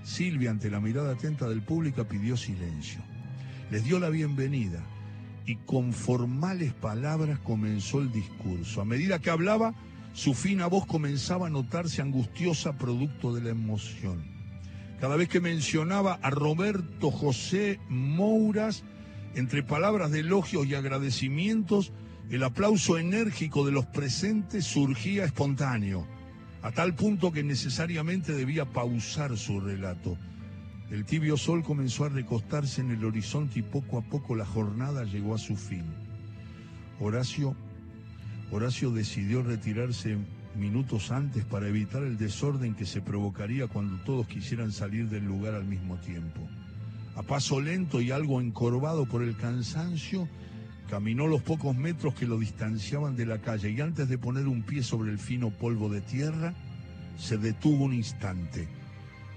Silvia, 0.05 0.50
ante 0.50 0.71
la 0.71 0.81
mirada 0.81 1.12
atenta 1.12 1.49
del 1.49 1.62
público, 1.62 2.05
pidió 2.05 2.37
silencio. 2.37 3.00
Les 3.71 3.85
dio 3.85 3.99
la 3.99 4.09
bienvenida 4.09 4.85
y 5.47 5.57
con 5.57 5.93
formales 5.93 6.73
palabras 6.75 7.38
comenzó 7.41 8.00
el 8.00 8.12
discurso. 8.12 8.81
A 8.81 8.85
medida 8.85 9.19
que 9.19 9.31
hablaba, 9.31 9.75
su 10.12 10.35
fina 10.35 10.67
voz 10.67 10.87
comenzaba 10.87 11.47
a 11.49 11.50
notarse 11.50 12.02
angustiosa 12.02 12.76
producto 12.76 13.35
de 13.35 13.43
la 13.43 13.50
emoción. 13.50 14.31
Cada 15.02 15.16
vez 15.16 15.28
que 15.28 15.40
mencionaba 15.40 16.21
a 16.23 16.30
Roberto 16.30 17.11
José 17.11 17.80
Mouras, 17.88 18.85
entre 19.35 19.64
palabras 19.64 20.12
de 20.12 20.21
elogios 20.21 20.64
y 20.64 20.76
agradecimientos, 20.76 21.92
el 22.30 22.44
aplauso 22.44 22.99
enérgico 22.99 23.66
de 23.66 23.73
los 23.73 23.85
presentes 23.87 24.64
surgía 24.64 25.25
espontáneo, 25.25 26.06
a 26.62 26.71
tal 26.71 26.94
punto 26.94 27.32
que 27.32 27.42
necesariamente 27.42 28.32
debía 28.32 28.64
pausar 28.64 29.37
su 29.37 29.59
relato. 29.59 30.16
El 30.88 31.04
tibio 31.04 31.37
sol 31.37 31.64
comenzó 31.64 32.04
a 32.04 32.09
recostarse 32.09 32.80
en 32.80 32.92
el 32.92 33.04
horizonte 33.04 33.59
y 33.59 33.62
poco 33.62 33.99
a 33.99 34.02
poco 34.02 34.37
la 34.37 34.47
jornada 34.47 35.02
llegó 35.02 35.35
a 35.35 35.38
su 35.38 35.56
fin. 35.56 35.85
Horacio, 37.00 37.56
Horacio 38.52 38.92
decidió 38.92 39.42
retirarse 39.42 40.16
minutos 40.56 41.11
antes 41.11 41.44
para 41.44 41.68
evitar 41.68 42.02
el 42.02 42.18
desorden 42.18 42.75
que 42.75 42.87
se 42.87 43.00
provocaría 43.00 43.66
cuando 43.66 44.02
todos 44.04 44.26
quisieran 44.26 44.73
salir 44.73 45.09
del 45.09 45.25
lugar 45.25 45.54
al 45.54 45.64
mismo 45.64 45.97
tiempo. 45.97 46.40
A 47.16 47.23
paso 47.23 47.61
lento 47.61 48.00
y 48.00 48.11
algo 48.11 48.40
encorvado 48.40 49.06
por 49.06 49.23
el 49.23 49.37
cansancio, 49.37 50.28
Caminó 50.92 51.26
los 51.26 51.40
pocos 51.40 51.75
metros 51.75 52.12
que 52.12 52.26
lo 52.26 52.38
distanciaban 52.38 53.16
de 53.16 53.25
la 53.25 53.38
calle 53.38 53.71
y 53.71 53.80
antes 53.80 54.11
de 54.11 54.18
poner 54.18 54.47
un 54.47 54.62
pie 54.62 54.82
sobre 54.82 55.11
el 55.11 55.18
fino 55.18 55.49
polvo 55.49 55.88
de 55.88 56.02
tierra, 56.02 56.52
se 57.16 57.38
detuvo 57.38 57.85
un 57.85 57.94
instante. 57.94 58.68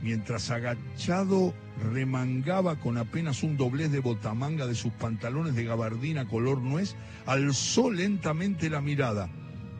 Mientras 0.01 0.51
agachado 0.51 1.53
remangaba 1.93 2.75
con 2.75 2.97
apenas 2.97 3.41
un 3.41 3.55
doblez 3.55 3.89
de 3.89 4.01
botamanga 4.01 4.67
de 4.67 4.75
sus 4.75 4.91
pantalones 4.91 5.55
de 5.55 5.63
gabardina 5.63 6.27
color 6.27 6.59
nuez, 6.59 6.97
alzó 7.25 7.89
lentamente 7.89 8.69
la 8.69 8.81
mirada. 8.81 9.29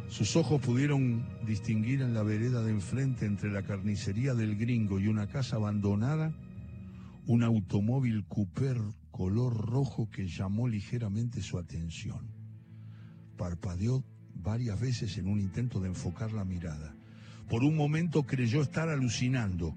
Sus 0.08 0.36
ojos 0.36 0.62
pudieron 0.62 1.26
distinguir 1.46 2.02
en 2.02 2.14
la 2.14 2.24
vereda 2.24 2.64
de 2.64 2.72
enfrente 2.72 3.26
entre 3.26 3.52
la 3.52 3.64
carnicería 3.64 4.34
del 4.34 4.56
gringo 4.56 5.00
y 5.00 5.08
una 5.08 5.28
casa 5.28 5.58
abandonada 5.58 6.34
un 7.28 7.44
automóvil 7.44 8.26
Cooper 8.26 8.78
color 9.12 9.56
rojo 9.56 10.10
que 10.10 10.28
llamó 10.28 10.68
ligeramente 10.68 11.42
su 11.42 11.58
atención. 11.58 12.30
Parpadeó 13.38 14.04
varias 14.36 14.80
veces 14.80 15.18
en 15.18 15.28
un 15.28 15.40
intento 15.40 15.80
de 15.80 15.88
enfocar 15.88 16.34
la 16.34 16.46
mirada. 16.46 16.96
Por 17.50 17.64
un 17.64 17.76
momento 17.76 18.26
creyó 18.26 18.62
estar 18.62 18.90
alucinando, 18.90 19.76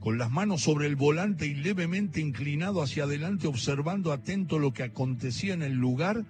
con 0.00 0.18
las 0.18 0.30
manos 0.30 0.62
sobre 0.62 0.86
el 0.86 0.96
volante 0.96 1.46
y 1.46 1.54
levemente 1.54 2.20
inclinado 2.20 2.82
hacia 2.82 3.04
adelante 3.04 3.46
observando 3.46 4.12
atento 4.12 4.58
lo 4.58 4.72
que 4.72 4.82
acontecía 4.82 5.54
en 5.54 5.62
el 5.62 5.74
lugar, 5.74 6.24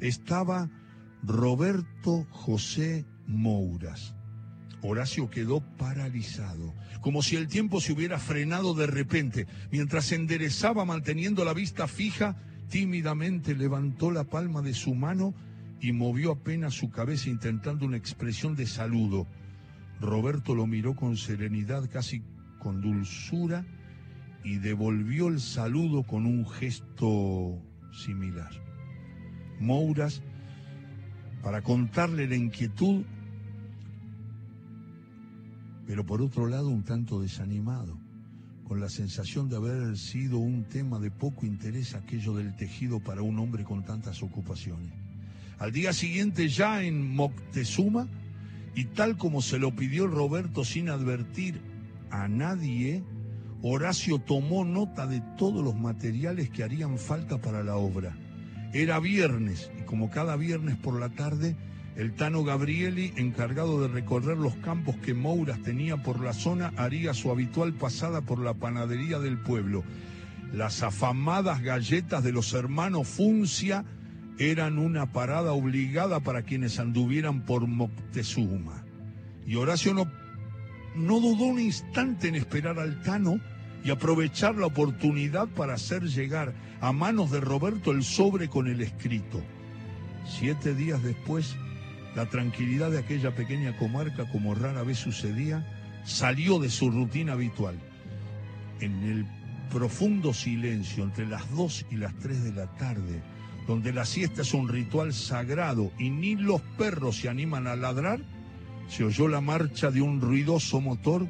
estaba 0.00 0.70
Roberto 1.22 2.26
José 2.30 3.04
Mouras. 3.26 4.14
Horacio 4.80 5.28
quedó 5.28 5.60
paralizado, 5.76 6.72
como 7.00 7.22
si 7.22 7.36
el 7.36 7.48
tiempo 7.48 7.80
se 7.80 7.92
hubiera 7.92 8.18
frenado 8.18 8.74
de 8.74 8.86
repente. 8.86 9.46
Mientras 9.72 10.06
se 10.06 10.14
enderezaba 10.14 10.84
manteniendo 10.84 11.44
la 11.44 11.52
vista 11.52 11.88
fija, 11.88 12.36
tímidamente 12.68 13.56
levantó 13.56 14.10
la 14.10 14.24
palma 14.24 14.62
de 14.62 14.74
su 14.74 14.94
mano 14.94 15.34
y 15.80 15.92
movió 15.92 16.32
apenas 16.32 16.74
su 16.74 16.90
cabeza 16.90 17.28
intentando 17.28 17.86
una 17.86 17.96
expresión 17.96 18.54
de 18.54 18.66
saludo. 18.66 19.26
Roberto 20.00 20.54
lo 20.54 20.66
miró 20.66 20.94
con 20.94 21.16
serenidad, 21.16 21.88
casi 21.90 22.22
con 22.58 22.80
dulzura, 22.80 23.66
y 24.44 24.58
devolvió 24.58 25.28
el 25.28 25.40
saludo 25.40 26.04
con 26.04 26.24
un 26.24 26.48
gesto 26.48 27.60
similar. 27.92 28.50
Mouras, 29.58 30.22
para 31.42 31.62
contarle 31.62 32.26
la 32.26 32.36
inquietud, 32.36 33.04
pero 35.86 36.04
por 36.04 36.20
otro 36.20 36.46
lado 36.46 36.68
un 36.68 36.84
tanto 36.84 37.20
desanimado, 37.20 37.98
con 38.64 38.80
la 38.80 38.88
sensación 38.88 39.48
de 39.48 39.56
haber 39.56 39.96
sido 39.96 40.38
un 40.38 40.64
tema 40.64 40.98
de 40.98 41.10
poco 41.10 41.46
interés 41.46 41.94
aquello 41.94 42.34
del 42.34 42.54
tejido 42.56 43.00
para 43.00 43.22
un 43.22 43.38
hombre 43.38 43.64
con 43.64 43.84
tantas 43.84 44.22
ocupaciones. 44.22 44.92
Al 45.58 45.72
día 45.72 45.92
siguiente, 45.92 46.48
ya 46.48 46.82
en 46.82 47.14
Moctezuma, 47.14 48.06
y 48.74 48.84
tal 48.84 49.16
como 49.16 49.42
se 49.42 49.58
lo 49.58 49.74
pidió 49.74 50.06
Roberto 50.06 50.64
sin 50.64 50.88
advertir 50.88 51.60
a 52.10 52.28
nadie, 52.28 53.02
Horacio 53.62 54.20
tomó 54.20 54.64
nota 54.64 55.06
de 55.06 55.20
todos 55.36 55.64
los 55.64 55.74
materiales 55.74 56.50
que 56.50 56.62
harían 56.62 56.98
falta 56.98 57.38
para 57.38 57.64
la 57.64 57.76
obra. 57.76 58.16
Era 58.72 59.00
viernes 59.00 59.70
y 59.78 59.82
como 59.82 60.10
cada 60.10 60.36
viernes 60.36 60.76
por 60.76 60.98
la 60.98 61.08
tarde, 61.08 61.56
el 61.96 62.12
Tano 62.12 62.44
Gabrieli, 62.44 63.12
encargado 63.16 63.80
de 63.82 63.88
recorrer 63.88 64.36
los 64.36 64.54
campos 64.56 64.96
que 64.96 65.14
Mouras 65.14 65.60
tenía 65.62 65.96
por 65.96 66.20
la 66.20 66.32
zona, 66.32 66.72
haría 66.76 67.12
su 67.12 67.30
habitual 67.30 67.74
pasada 67.74 68.20
por 68.20 68.38
la 68.38 68.54
panadería 68.54 69.18
del 69.18 69.38
pueblo. 69.38 69.82
Las 70.52 70.82
afamadas 70.82 71.62
galletas 71.62 72.22
de 72.22 72.32
los 72.32 72.52
hermanos 72.52 73.08
Funcia 73.08 73.84
eran 74.38 74.78
una 74.78 75.12
parada 75.12 75.52
obligada 75.52 76.20
para 76.20 76.42
quienes 76.42 76.78
anduvieran 76.78 77.44
por 77.44 77.66
Moctezuma. 77.66 78.84
Y 79.46 79.56
Horacio 79.56 79.92
no, 79.94 80.10
no 80.94 81.20
dudó 81.20 81.46
un 81.46 81.58
instante 81.58 82.28
en 82.28 82.36
esperar 82.36 82.78
al 82.78 83.02
Tano 83.02 83.40
y 83.84 83.90
aprovechar 83.90 84.56
la 84.56 84.66
oportunidad 84.66 85.48
para 85.48 85.74
hacer 85.74 86.04
llegar 86.04 86.54
a 86.80 86.92
manos 86.92 87.30
de 87.30 87.40
Roberto 87.40 87.90
el 87.92 88.02
sobre 88.04 88.48
con 88.48 88.66
el 88.66 88.80
escrito. 88.80 89.42
Siete 90.26 90.74
días 90.74 91.02
después, 91.02 91.56
la 92.14 92.26
tranquilidad 92.26 92.90
de 92.90 92.98
aquella 92.98 93.34
pequeña 93.34 93.76
comarca, 93.76 94.28
como 94.30 94.54
rara 94.54 94.82
vez 94.82 94.98
sucedía, 94.98 95.66
salió 96.04 96.58
de 96.58 96.70
su 96.70 96.90
rutina 96.90 97.32
habitual. 97.32 97.78
En 98.80 99.02
el 99.04 99.26
profundo 99.70 100.32
silencio 100.32 101.04
entre 101.04 101.26
las 101.26 101.50
dos 101.54 101.84
y 101.90 101.96
las 101.96 102.14
tres 102.18 102.42
de 102.44 102.52
la 102.52 102.66
tarde, 102.76 103.22
donde 103.66 103.92
la 103.92 104.04
siesta 104.04 104.42
es 104.42 104.54
un 104.54 104.68
ritual 104.68 105.12
sagrado 105.12 105.92
y 105.98 106.10
ni 106.10 106.36
los 106.36 106.60
perros 106.78 107.18
se 107.18 107.28
animan 107.28 107.66
a 107.66 107.76
ladrar, 107.76 108.20
se 108.88 109.04
oyó 109.04 109.28
la 109.28 109.40
marcha 109.40 109.90
de 109.90 110.00
un 110.00 110.20
ruidoso 110.20 110.80
motor 110.80 111.28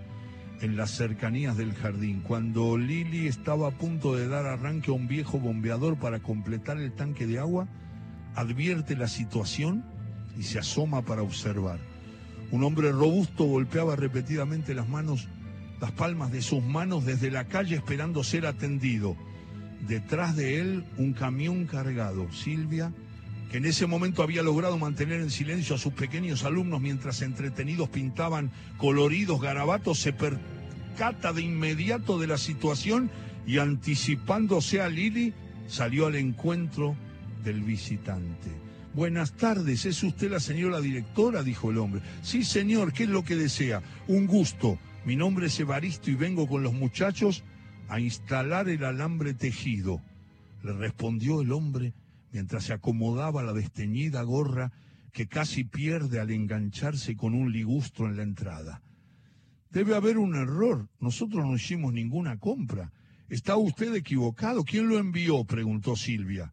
en 0.61 0.77
las 0.77 0.91
cercanías 0.91 1.57
del 1.57 1.75
jardín, 1.75 2.21
cuando 2.21 2.77
Lili 2.77 3.27
estaba 3.27 3.69
a 3.69 3.71
punto 3.71 4.17
de 4.17 4.29
dar 4.29 4.47
arranque 4.47 4.91
a 4.91 4.95
un 4.95 5.09
viejo 5.09 5.39
bombeador 5.39 5.97
para 5.99 6.21
completar 6.21 6.79
el 6.79 6.93
tanque 6.93 7.27
de 7.27 7.39
agua, 7.39 7.69
advierte 8.35 8.97
la 8.97 9.09
situación 9.09 9.85
y 10.39 10.43
se 10.43 10.59
asoma 10.59 11.03
para 11.03 11.23
observar. 11.23 11.79
Un 12.51 12.65
hombre 12.65 12.91
robusto 12.93 13.45
golpeaba 13.45 13.95
repetidamente 13.97 14.75
las 14.75 14.89
manos, 14.89 15.29
las 15.81 15.93
palmas 15.93 16.33
de 16.33 16.43
sus 16.43 16.63
manos 16.63 17.05
desde 17.05 17.31
la 17.31 17.45
calle 17.45 17.77
esperando 17.77 18.25
ser 18.25 18.47
atendido. 18.47 19.17
Detrás 19.87 20.35
de 20.35 20.61
él 20.61 20.85
un 20.97 21.13
camión 21.13 21.67
cargado. 21.67 22.33
Silvia, 22.33 22.93
que 23.51 23.59
en 23.59 23.65
ese 23.65 23.87
momento 23.87 24.23
había 24.23 24.43
logrado 24.43 24.77
mantener 24.79 25.21
en 25.21 25.31
silencio 25.31 25.75
a 25.75 25.79
sus 25.79 25.93
pequeños 25.95 26.45
alumnos 26.45 26.81
mientras 26.81 27.23
entretenidos 27.23 27.89
pintaban 27.89 28.51
coloridos 28.77 29.41
garabatos, 29.41 29.99
se 29.99 30.13
percata 30.13 31.33
de 31.33 31.43
inmediato 31.43 32.19
de 32.19 32.27
la 32.27 32.37
situación 32.37 33.11
y 33.47 33.59
anticipándose 33.59 34.83
a 34.83 34.89
Lili, 34.89 35.33
salió 35.67 36.07
al 36.07 36.17
encuentro 36.17 36.95
del 37.43 37.63
visitante. 37.63 38.51
Buenas 38.95 39.33
tardes, 39.33 39.87
¿es 39.87 40.03
usted 40.03 40.31
la 40.31 40.41
señora 40.41 40.81
directora? 40.81 41.43
dijo 41.43 41.71
el 41.71 41.79
hombre. 41.79 42.03
Sí, 42.23 42.45
señor, 42.45 42.93
¿qué 42.93 43.05
es 43.05 43.09
lo 43.09 43.25
que 43.25 43.37
desea? 43.37 43.83
Un 44.09 44.27
gusto. 44.27 44.79
Mi 45.05 45.17
nombre 45.17 45.47
es 45.47 45.59
Evaristo 45.61 46.11
y 46.11 46.15
vengo 46.15 46.47
con 46.47 46.63
los 46.63 46.75
muchachos 46.75 47.45
a 47.89 48.01
instalar 48.01 48.69
el 48.69 48.85
alambre 48.85 49.33
tejido. 49.33 50.03
Le 50.63 50.73
respondió 50.73 51.41
el 51.41 51.53
hombre 51.53 51.95
mientras 52.33 52.65
se 52.65 52.73
acomodaba 52.73 53.43
la 53.43 53.53
desteñida 53.53 54.23
gorra 54.23 54.73
que 55.13 55.27
casi 55.27 55.65
pierde 55.65 56.21
al 56.21 56.31
engancharse 56.31 57.17
con 57.17 57.35
un 57.35 57.53
ligustro 57.53 58.07
en 58.07 58.17
la 58.17 58.23
entrada. 58.23 58.83
Debe 59.71 59.95
haber 59.95 60.19
un 60.19 60.35
error. 60.35 60.89
Nosotros 61.01 61.45
no 61.45 61.55
hicimos 61.55 61.93
ninguna 61.93 62.39
compra. 62.39 62.93
¿Está 63.29 63.57
usted 63.57 63.95
equivocado? 63.95 64.65
¿Quién 64.65 64.89
lo 64.89 64.99
envió? 64.99 65.45
preguntó 65.45 65.97
Silvia. 65.97 66.53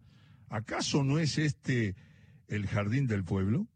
¿Acaso 0.50 1.04
no 1.04 1.20
es 1.20 1.38
este 1.38 1.96
el 2.48 2.68
jardín 2.68 3.08
del 3.08 3.24
pueblo? 3.24 3.68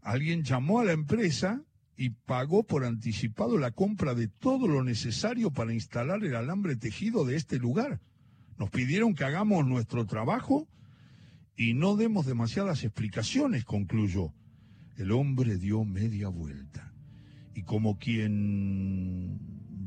Alguien 0.00 0.44
llamó 0.44 0.80
a 0.80 0.84
la 0.84 0.92
empresa 0.92 1.62
y 1.96 2.10
pagó 2.10 2.62
por 2.62 2.84
anticipado 2.84 3.58
la 3.58 3.72
compra 3.72 4.14
de 4.14 4.28
todo 4.28 4.66
lo 4.66 4.82
necesario 4.82 5.50
para 5.50 5.74
instalar 5.74 6.24
el 6.24 6.34
alambre 6.34 6.76
tejido 6.76 7.26
de 7.26 7.36
este 7.36 7.58
lugar. 7.58 8.00
Nos 8.58 8.70
pidieron 8.70 9.14
que 9.14 9.24
hagamos 9.24 9.66
nuestro 9.66 10.06
trabajo 10.06 10.66
y 11.60 11.74
no 11.74 11.94
demos 11.94 12.24
demasiadas 12.24 12.84
explicaciones, 12.84 13.66
concluyó. 13.66 14.32
El 14.96 15.12
hombre 15.12 15.58
dio 15.58 15.84
media 15.84 16.28
vuelta 16.28 16.94
y 17.54 17.64
como 17.64 17.98
quien 17.98 19.38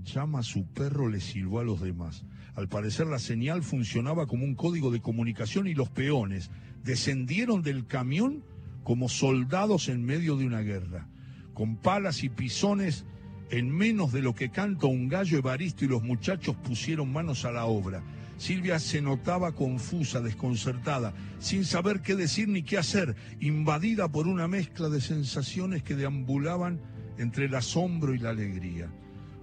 llama 0.03 0.39
a 0.39 0.43
su 0.43 0.67
perro 0.67 1.09
le 1.09 1.19
silbó 1.19 1.61
a 1.61 1.63
los 1.63 1.81
demás. 1.81 2.25
Al 2.53 2.69
parecer 2.69 3.07
la 3.07 3.17
señal 3.17 3.63
funcionaba 3.63 4.27
como 4.27 4.45
un 4.45 4.53
código 4.53 4.91
de 4.91 5.01
comunicación 5.01 5.65
y 5.65 5.73
los 5.73 5.89
peones 5.89 6.51
descendieron 6.83 7.63
del 7.63 7.87
camión 7.87 8.43
como 8.83 9.09
soldados 9.09 9.89
en 9.89 10.05
medio 10.05 10.37
de 10.37 10.45
una 10.45 10.61
guerra, 10.61 11.07
con 11.55 11.77
palas 11.77 12.23
y 12.23 12.29
pisones 12.29 13.03
en 13.49 13.71
menos 13.71 14.11
de 14.11 14.21
lo 14.21 14.35
que 14.35 14.51
canta 14.51 14.85
un 14.85 15.07
gallo 15.07 15.39
Evaristo 15.39 15.85
y 15.85 15.87
los 15.87 16.03
muchachos 16.03 16.55
pusieron 16.55 17.11
manos 17.11 17.45
a 17.45 17.51
la 17.51 17.65
obra. 17.65 18.03
Silvia 18.43 18.77
se 18.77 19.01
notaba 19.01 19.53
confusa, 19.53 20.19
desconcertada, 20.19 21.13
sin 21.39 21.63
saber 21.63 22.01
qué 22.01 22.17
decir 22.17 22.49
ni 22.49 22.61
qué 22.61 22.77
hacer, 22.77 23.15
invadida 23.39 24.11
por 24.11 24.27
una 24.27 24.49
mezcla 24.49 24.89
de 24.89 24.99
sensaciones 24.99 25.81
que 25.81 25.95
deambulaban 25.95 26.81
entre 27.17 27.45
el 27.45 27.55
asombro 27.55 28.13
y 28.13 28.17
la 28.17 28.31
alegría. 28.31 28.91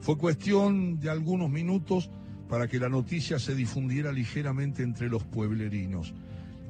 Fue 0.01 0.19
cuestión 0.19 1.01
de 1.01 1.09
algunos 1.09 1.49
minutos 1.49 2.11
para 2.47 2.69
que 2.69 2.79
la 2.79 2.91
noticia 2.91 3.39
se 3.39 3.55
difundiera 3.55 4.13
ligeramente 4.13 4.83
entre 4.83 5.09
los 5.09 5.25
pueblerinos. 5.25 6.13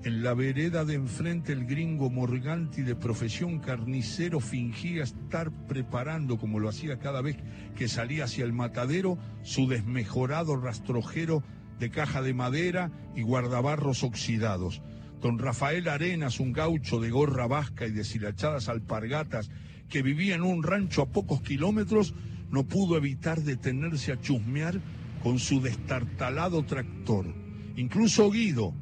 En 0.04 0.22
la 0.22 0.32
vereda 0.32 0.84
de 0.84 0.94
enfrente 0.94 1.52
el 1.52 1.66
gringo 1.66 2.10
Morganti 2.10 2.82
de 2.82 2.94
profesión 2.94 3.58
carnicero 3.58 4.38
fingía 4.38 5.02
estar 5.02 5.50
preparando, 5.66 6.38
como 6.38 6.60
lo 6.60 6.68
hacía 6.68 7.00
cada 7.00 7.22
vez 7.22 7.38
que 7.74 7.88
salía 7.88 8.24
hacia 8.24 8.44
el 8.44 8.52
matadero, 8.52 9.18
su 9.42 9.66
desmejorado 9.66 10.56
rastrojero 10.56 11.42
de 11.80 11.90
caja 11.90 12.22
de 12.22 12.34
madera 12.34 12.92
y 13.16 13.22
guardabarros 13.22 14.04
oxidados. 14.04 14.82
Don 15.20 15.38
Rafael 15.38 15.88
Arenas, 15.88 16.38
un 16.38 16.52
gaucho 16.52 17.00
de 17.00 17.10
gorra 17.10 17.46
vasca 17.46 17.86
y 17.86 17.90
deshilachadas 17.90 18.68
alpargatas, 18.68 19.50
que 19.88 20.02
vivía 20.02 20.36
en 20.36 20.42
un 20.42 20.62
rancho 20.62 21.02
a 21.02 21.08
pocos 21.08 21.42
kilómetros, 21.42 22.14
no 22.50 22.64
pudo 22.64 22.96
evitar 22.96 23.40
detenerse 23.40 24.12
a 24.12 24.20
chusmear 24.20 24.80
con 25.22 25.38
su 25.38 25.60
destartalado 25.60 26.64
tractor. 26.64 27.34
Incluso 27.76 28.30
Guido, 28.30 28.74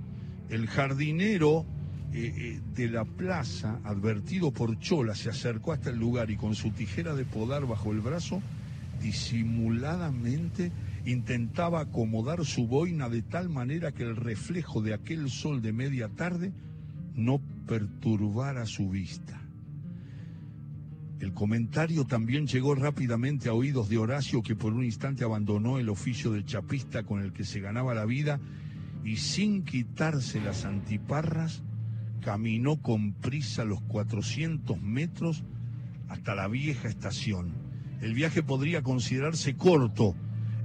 el 0.49 0.67
jardinero 0.67 1.65
eh, 2.13 2.33
eh, 2.37 2.61
de 2.75 2.89
la 2.89 3.05
plaza, 3.05 3.81
advertido 3.85 4.53
por 4.53 4.79
Chola, 4.79 5.15
se 5.15 5.31
acercó 5.31 5.73
hasta 5.73 5.91
el 5.91 5.99
lugar 5.99 6.31
y 6.31 6.37
con 6.37 6.55
su 6.55 6.71
tijera 6.71 7.15
de 7.15 7.25
podar 7.25 7.67
bajo 7.67 7.93
el 7.93 8.01
brazo, 8.01 8.43
disimuladamente 9.01 10.73
intentaba 11.11 11.81
acomodar 11.81 12.45
su 12.45 12.67
boina 12.67 13.09
de 13.09 13.23
tal 13.23 13.49
manera 13.49 13.93
que 13.93 14.03
el 14.03 14.17
reflejo 14.17 14.83
de 14.83 14.93
aquel 14.93 15.31
sol 15.31 15.63
de 15.63 15.73
media 15.73 16.09
tarde 16.09 16.53
no 17.15 17.41
perturbara 17.67 18.67
su 18.67 18.91
vista. 18.91 19.41
El 21.21 21.33
comentario 21.33 22.05
también 22.05 22.47
llegó 22.47 22.75
rápidamente 22.75 23.49
a 23.49 23.55
oídos 23.55 23.89
de 23.89 23.99
Horacio, 23.99 24.43
que 24.43 24.55
por 24.55 24.73
un 24.73 24.85
instante 24.85 25.25
abandonó 25.25 25.79
el 25.79 25.89
oficio 25.89 26.31
de 26.31 26.45
chapista 26.45 27.03
con 27.03 27.23
el 27.23 27.33
que 27.33 27.45
se 27.45 27.61
ganaba 27.61 27.95
la 27.95 28.05
vida 28.05 28.39
y 29.03 29.17
sin 29.17 29.65
quitarse 29.65 30.41
las 30.41 30.65
antiparras, 30.65 31.63
caminó 32.21 32.83
con 32.83 33.15
prisa 33.15 33.65
los 33.65 33.81
400 33.83 34.81
metros 34.81 35.43
hasta 36.09 36.35
la 36.35 36.49
vieja 36.49 36.89
estación. 36.89 37.53
El 38.01 38.15
viaje 38.15 38.43
podría 38.43 38.83
considerarse 38.83 39.57
corto, 39.57 40.15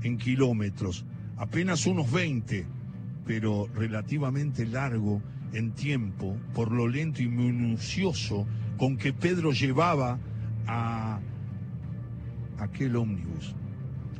en 0.04 0.18
kilómetros, 0.18 1.06
apenas 1.38 1.86
unos 1.86 2.12
20, 2.12 2.66
pero 3.26 3.68
relativamente 3.74 4.66
largo 4.66 5.22
en 5.54 5.72
tiempo 5.72 6.38
por 6.54 6.72
lo 6.72 6.88
lento 6.88 7.22
y 7.22 7.28
minucioso 7.28 8.46
con 8.78 8.98
que 8.98 9.14
Pedro 9.14 9.52
llevaba 9.52 10.20
a 10.68 11.20
aquel 12.60 12.96
ómnibus. 12.96 13.56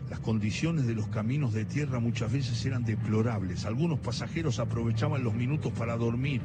Las 0.10 0.20
condiciones 0.20 0.86
de 0.86 0.94
los 0.94 1.08
caminos 1.08 1.54
de 1.54 1.66
tierra 1.66 2.00
muchas 2.00 2.32
veces 2.32 2.64
eran 2.66 2.84
deplorables. 2.84 3.66
Algunos 3.66 4.00
pasajeros 4.00 4.60
aprovechaban 4.60 5.24
los 5.24 5.34
minutos 5.34 5.72
para 5.74 5.98
dormir. 5.98 6.42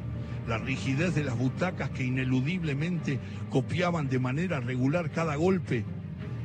La 0.47 0.57
rigidez 0.57 1.13
de 1.13 1.23
las 1.23 1.37
butacas 1.37 1.91
que 1.91 2.03
ineludiblemente 2.03 3.19
copiaban 3.51 4.09
de 4.09 4.17
manera 4.17 4.59
regular 4.59 5.11
cada 5.11 5.35
golpe 5.35 5.85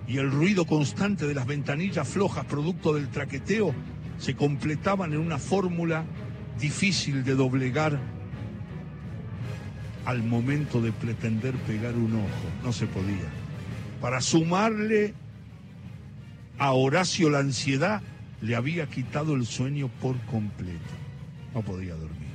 y 0.06 0.18
el 0.18 0.30
ruido 0.30 0.66
constante 0.66 1.26
de 1.26 1.34
las 1.34 1.46
ventanillas 1.46 2.08
flojas 2.08 2.44
producto 2.44 2.94
del 2.94 3.08
traqueteo 3.08 3.74
se 4.18 4.34
completaban 4.34 5.12
en 5.12 5.18
una 5.18 5.38
fórmula 5.38 6.04
difícil 6.58 7.24
de 7.24 7.34
doblegar 7.34 7.98
al 10.04 10.22
momento 10.22 10.80
de 10.80 10.92
pretender 10.92 11.54
pegar 11.56 11.94
un 11.94 12.14
ojo. 12.14 12.48
No 12.62 12.72
se 12.72 12.86
podía. 12.86 13.28
Para 14.00 14.20
sumarle 14.20 15.14
a 16.58 16.72
Horacio 16.72 17.30
la 17.30 17.38
ansiedad, 17.38 18.02
le 18.40 18.54
había 18.54 18.86
quitado 18.86 19.34
el 19.34 19.46
sueño 19.46 19.88
por 20.00 20.20
completo. 20.26 20.78
No 21.54 21.62
podía 21.62 21.94
dormir. 21.94 22.34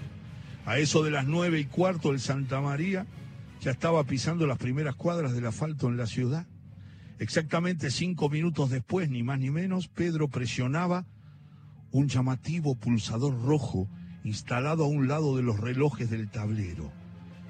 A 0.65 0.77
eso 0.79 1.03
de 1.03 1.12
las 1.12 1.25
nueve 1.25 1.60
y 1.60 1.65
cuarto 1.65 2.12
el 2.12 2.19
Santa 2.19 2.62
María 2.62 3.05
ya 3.62 3.71
estaba 3.71 4.03
pisando 4.03 4.47
las 4.47 4.58
primeras 4.58 4.95
cuadras 4.95 5.34
del 5.34 5.45
asfalto 5.45 5.88
en 5.88 5.97
la 5.97 6.08
ciudad. 6.08 6.45
Exactamente 7.19 7.91
cinco 7.91 8.29
minutos 8.29 8.69
después, 8.69 9.10
ni 9.10 9.23
más 9.23 9.39
ni 9.39 9.51
menos, 9.51 9.89
Pedro 9.89 10.29
presionaba 10.29 11.05
un 11.91 12.08
llamativo 12.08 12.75
pulsador 12.75 13.41
rojo 13.43 13.89
instalado 14.23 14.86
a 14.86 14.88
un 14.88 15.08
lado 15.08 15.36
de 15.36 15.43
los 15.43 15.60
relojes 15.60 16.10
del 16.10 16.29
tablero, 16.29 16.91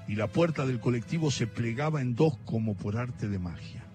y 0.07 0.15
la 0.15 0.27
puerta 0.27 0.65
del 0.65 0.79
colectivo 0.79 1.29
se 1.29 1.45
plegaba 1.45 2.01
en 2.01 2.15
dos 2.15 2.37
como 2.45 2.75
por 2.75 2.97
arte 2.97 3.29
de 3.29 3.37
magia. 3.37 3.85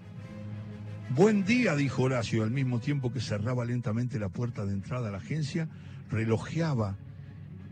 Buen 1.09 1.43
día, 1.43 1.75
dijo 1.75 2.03
Horacio, 2.03 2.43
al 2.43 2.51
mismo 2.51 2.79
tiempo 2.79 3.11
que 3.11 3.19
cerraba 3.19 3.65
lentamente 3.65 4.17
la 4.17 4.29
puerta 4.29 4.65
de 4.65 4.73
entrada 4.73 5.09
a 5.09 5.11
la 5.11 5.17
agencia, 5.17 5.67
relojeaba 6.09 6.97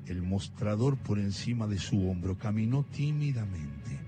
el 0.08 0.22
mostrador 0.22 0.98
por 0.98 1.20
encima 1.20 1.68
de 1.68 1.78
su 1.78 2.10
hombro, 2.10 2.38
caminó 2.38 2.84
tímidamente. 2.84 4.00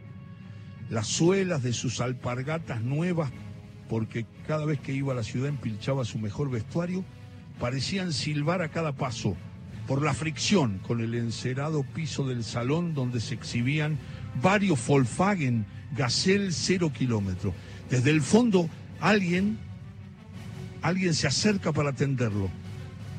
Las 0.90 1.08
suelas 1.08 1.64
de 1.64 1.74
sus 1.74 2.02
alpargatas 2.02 2.82
nuevas, 2.82 3.32
porque 3.90 4.26
cada 4.48 4.66
vez 4.66 4.80
que 4.80 4.94
iba 4.94 5.14
a 5.14 5.16
la 5.16 5.24
ciudad 5.24 5.50
empilchaba 5.50 6.06
su 6.06 6.20
mejor 6.20 6.50
vestuario, 6.50 7.04
parecían 7.60 8.14
silbar 8.14 8.62
a 8.62 8.70
cada 8.70 8.94
paso 8.94 9.36
por 9.88 10.02
la 10.02 10.14
fricción 10.14 10.80
con 10.80 11.02
el 11.02 11.14
encerado 11.14 11.84
piso 11.84 12.28
del 12.28 12.44
salón 12.44 12.94
donde 12.94 13.22
se 13.22 13.36
exhibían 13.36 13.98
varios 14.42 14.86
Volkswagen 14.86 15.66
Gazelle 15.96 16.52
cero 16.52 16.92
kilómetro. 16.94 17.54
Desde 17.90 18.10
el 18.10 18.22
fondo 18.22 18.70
alguien, 19.00 19.58
alguien 20.82 21.14
se 21.14 21.28
acerca 21.28 21.72
para 21.72 21.90
atenderlo. 21.90 22.50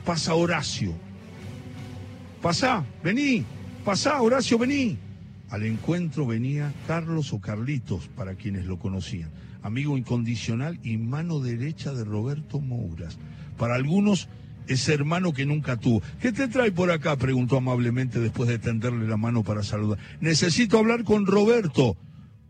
Pasa 0.05 0.35
Horacio. 0.35 0.95
Pasa, 2.43 2.85
vení, 3.03 3.45
pasa 3.85 4.21
Horacio, 4.21 4.59
vení. 4.59 4.99
Al 5.51 5.65
encuentro 5.65 6.27
venía 6.27 6.73
Carlos 6.87 7.33
o 7.33 7.41
Carlitos, 7.41 8.09
para 8.09 8.35
quienes 8.35 8.67
lo 8.67 8.79
conocían, 8.79 9.31
amigo 9.63 9.97
incondicional 9.97 10.81
y 10.83 10.97
mano 10.97 11.41
derecha 11.41 11.93
de 11.93 12.05
Roberto 12.05 12.61
Mouras. 12.61 13.19
Para 13.57 13.77
algunos, 13.77 14.29
ese 14.67 14.95
hermano 14.95 15.33
que 15.33 15.47
nunca 15.47 15.77
tuvo. 15.77 16.03
¿Qué 16.21 16.33
te 16.33 16.49
trae 16.49 16.73
por 16.73 16.91
acá? 16.91 17.17
preguntó 17.17 17.57
amablemente 17.57 18.19
después 18.19 18.49
de 18.49 18.59
tenderle 18.59 19.07
la 19.07 19.17
mano 19.17 19.45
para 19.45 19.63
saludar. 19.63 19.99
Necesito 20.21 20.79
hablar 20.79 21.05
con 21.05 21.27
Roberto. 21.27 21.97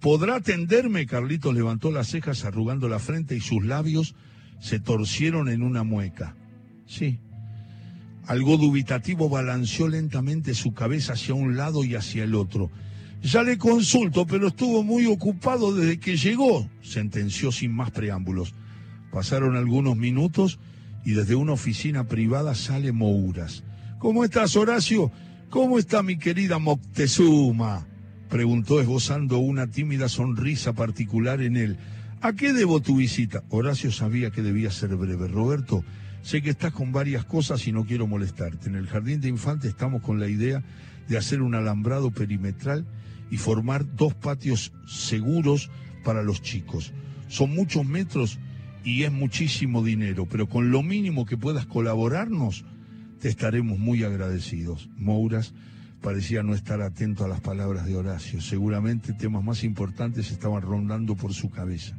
¿Podrá 0.01 0.37
atenderme? 0.37 1.07
Carlitos 1.07 1.55
levantó 1.55 1.91
las 1.91 2.09
cejas 2.09 2.45
arrugando 2.45 2.89
la 2.89 2.99
frente 2.99 3.37
y 3.37 3.41
sus 3.41 3.65
labios 3.65 4.15
se 4.61 4.81
torcieron 4.81 5.49
en 5.49 5.63
una 5.63 5.83
mueca. 5.85 6.35
Sí. 6.87 7.21
Algo 8.27 8.57
dubitativo 8.57 9.29
balanceó 9.29 9.89
lentamente 9.89 10.55
su 10.55 10.75
cabeza 10.75 11.13
hacia 11.13 11.35
un 11.35 11.57
lado 11.57 11.85
y 11.85 11.95
hacia 11.95 12.25
el 12.25 12.35
otro. 12.35 12.71
Ya 13.23 13.43
le 13.43 13.57
consulto, 13.57 14.27
pero 14.27 14.49
estuvo 14.49 14.83
muy 14.83 15.07
ocupado 15.07 15.75
desde 15.75 15.99
que 15.99 16.17
llegó, 16.17 16.69
sentenció 16.83 17.53
sin 17.53 17.73
más 17.73 17.91
preámbulos. 17.91 18.55
Pasaron 19.13 19.57
algunos 19.57 19.97
minutos 19.97 20.59
y 21.05 21.13
desde 21.13 21.37
una 21.37 21.53
oficina 21.53 22.09
privada 22.09 22.55
sale 22.55 22.93
Mouras. 22.93 23.63
¿Cómo 23.99 24.25
estás, 24.25 24.57
Horacio? 24.57 25.13
¿Cómo 25.49 25.79
está 25.79 26.03
mi 26.03 26.19
querida 26.19 26.59
Moctezuma? 26.59 27.87
preguntó 28.29 28.81
esbozando 28.81 29.39
una 29.39 29.69
tímida 29.69 30.09
sonrisa 30.09 30.73
particular 30.73 31.41
en 31.43 31.57
él. 31.57 31.79
¿A 32.21 32.33
qué 32.33 32.53
debo 32.53 32.81
tu 32.81 32.97
visita? 32.97 33.45
Horacio 33.51 33.93
sabía 33.93 34.33
que 34.33 34.43
debía 34.43 34.71
ser 34.73 34.97
breve. 34.97 35.29
Roberto, 35.29 35.85
sé 36.27 36.43
que 36.43 36.51
estás 36.51 36.73
con 36.73 36.91
varias 36.91 37.25
cosas 37.25 37.69
y 37.69 37.73
no 37.73 37.85
quiero 37.85 38.09
molestarte. 38.09 38.69
En 38.69 38.75
el 38.75 38.89
jardín 38.89 39.21
de 39.21 39.29
infantes 39.29 39.71
estamos 39.71 40.03
con 40.03 40.19
la 40.19 40.27
idea 40.27 40.61
de 41.07 41.17
hacer 41.17 41.41
un 41.41 41.55
alambrado 41.55 42.11
perimetral 42.11 42.85
y 43.31 43.37
formar 43.37 43.95
dos 43.95 44.13
patios 44.13 44.73
seguros 44.89 45.71
para 46.03 46.25
los 46.25 46.43
chicos. 46.43 46.93
Son 47.29 47.55
muchos 47.55 47.87
metros 47.87 48.41
y 48.83 49.05
es 49.05 49.13
muchísimo 49.13 49.85
dinero, 49.85 50.27
pero 50.27 50.49
con 50.49 50.73
lo 50.73 50.83
mínimo 50.83 51.27
que 51.27 51.37
puedas 51.37 51.65
colaborarnos, 51.65 52.65
te 53.21 53.29
estaremos 53.29 53.79
muy 53.79 54.03
agradecidos. 54.03 54.91
Mouras 54.97 55.55
parecía 56.03 56.43
no 56.43 56.57
estar 56.57 56.83
atento 56.83 57.25
a 57.25 57.29
las 57.29 57.41
palabras 57.41 57.87
de 57.87 57.95
Horacio. 57.95 58.41
Seguramente 58.41 59.13
temas 59.13 59.45
más 59.45 59.63
importantes 59.63 60.33
estaban 60.33 60.63
rondando 60.63 61.15
por 61.15 61.35
su 61.35 61.51
cabeza. 61.51 61.97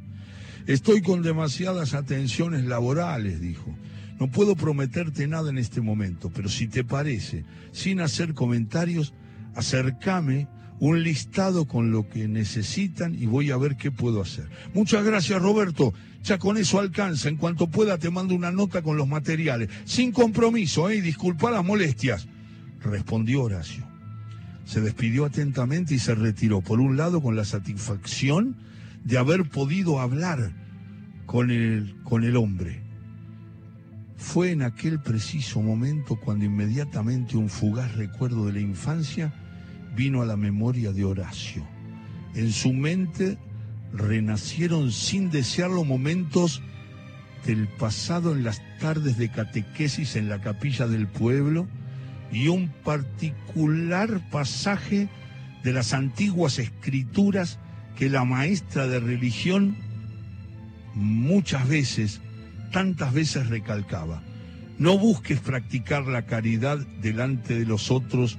Estoy 0.66 1.02
con 1.02 1.22
demasiadas 1.22 1.94
atenciones 1.94 2.66
laborales, 2.66 3.40
dijo. 3.40 3.74
No 4.20 4.28
puedo 4.30 4.56
prometerte 4.56 5.28
nada 5.28 5.50
en 5.50 5.58
este 5.58 5.82
momento, 5.82 6.32
pero 6.34 6.50
si 6.50 6.68
te 6.68 6.84
parece, 6.84 7.46
sin 7.72 8.02
hacer 8.02 8.34
comentarios, 8.34 9.14
acércame 9.56 10.48
un 10.80 11.04
listado 11.04 11.66
con 11.66 11.92
lo 11.92 12.08
que 12.08 12.28
necesitan 12.28 13.16
y 13.16 13.26
voy 13.26 13.52
a 13.52 13.58
ver 13.58 13.78
qué 13.78 13.92
puedo 13.92 14.22
hacer. 14.22 14.48
Muchas 14.74 15.04
gracias, 15.04 15.42
Roberto. 15.42 15.94
Ya 16.24 16.38
con 16.38 16.58
eso 16.58 16.80
alcanza. 16.80 17.30
En 17.30 17.38
cuanto 17.38 17.68
pueda 17.68 17.98
te 17.98 18.10
mando 18.10 18.36
una 18.36 18.52
nota 18.52 18.82
con 18.82 18.98
los 18.98 19.08
materiales. 19.08 19.70
Sin 19.86 20.12
compromiso, 20.12 20.90
¿eh? 20.90 21.02
Disculpa 21.02 21.52
las 21.52 21.64
molestias. 21.64 22.28
Respondió 22.82 23.44
Horacio 23.44 23.88
se 24.68 24.82
despidió 24.82 25.26
atentamente 25.26 25.96
y 25.96 26.00
se 26.00 26.14
retiró, 26.14 26.62
por 26.62 26.82
un 26.82 26.98
lado 26.98 27.22
con 27.22 27.38
la 27.38 27.46
satisfacción 27.46 28.58
de 29.06 29.18
haber 29.18 29.46
podido 29.46 30.02
hablar 30.02 30.52
con 31.26 31.52
el, 31.52 31.96
con 32.04 32.26
el 32.26 32.36
hombre. 32.36 32.82
Fue 34.18 34.52
en 34.52 34.64
aquel 34.64 35.00
preciso 35.00 35.62
momento 35.62 36.16
cuando 36.16 36.46
inmediatamente 36.46 37.38
un 37.38 37.50
fugaz 37.50 37.96
recuerdo 37.96 38.48
de 38.48 38.54
la 38.54 38.60
infancia 38.60 39.34
vino 39.96 40.22
a 40.22 40.26
la 40.26 40.36
memoria 40.36 40.92
de 40.92 41.06
Horacio. 41.06 41.66
En 42.36 42.52
su 42.52 42.74
mente 42.74 43.38
renacieron 43.94 44.92
sin 44.92 45.30
desearlo 45.30 45.84
momentos 45.84 46.62
del 47.46 47.68
pasado 47.68 48.34
en 48.34 48.44
las 48.44 48.62
tardes 48.80 49.18
de 49.18 49.30
catequesis 49.30 50.16
en 50.16 50.30
la 50.30 50.42
capilla 50.42 50.88
del 50.88 51.08
pueblo, 51.08 51.68
y 52.32 52.50
un 52.50 52.70
particular 52.84 54.30
pasaje 54.30 55.08
de 55.64 55.74
las 55.74 55.94
antiguas 55.94 56.60
escrituras 56.60 57.60
que 57.98 58.10
la 58.10 58.26
maestra 58.26 58.88
de 58.88 59.00
religión 59.00 59.78
muchas 60.94 61.68
veces, 61.68 62.22
tantas 62.72 63.14
veces 63.14 63.48
recalcaba. 63.48 64.22
No 64.78 64.98
busques 64.98 65.40
practicar 65.40 66.08
la 66.08 66.26
caridad 66.26 66.78
delante 67.02 67.58
de 67.58 67.66
los 67.66 67.92
otros 67.92 68.38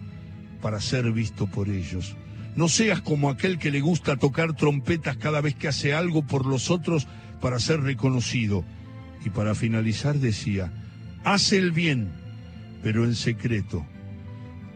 para 0.62 0.80
ser 0.80 1.10
visto 1.12 1.46
por 1.46 1.68
ellos. 1.68 2.16
No 2.56 2.68
seas 2.68 3.00
como 3.00 3.30
aquel 3.30 3.58
que 3.58 3.70
le 3.70 3.80
gusta 3.80 4.16
tocar 4.16 4.54
trompetas 4.54 5.16
cada 5.16 5.40
vez 5.40 5.54
que 5.54 5.68
hace 5.68 5.94
algo 5.94 6.26
por 6.26 6.46
los 6.46 6.70
otros 6.70 7.06
para 7.40 7.58
ser 7.58 7.80
reconocido. 7.80 8.64
Y 9.24 9.30
para 9.30 9.54
finalizar 9.54 10.16
decía, 10.16 10.72
haz 11.24 11.52
el 11.52 11.72
bien 11.72 12.10
pero 12.82 13.04
en 13.04 13.14
secreto. 13.14 13.84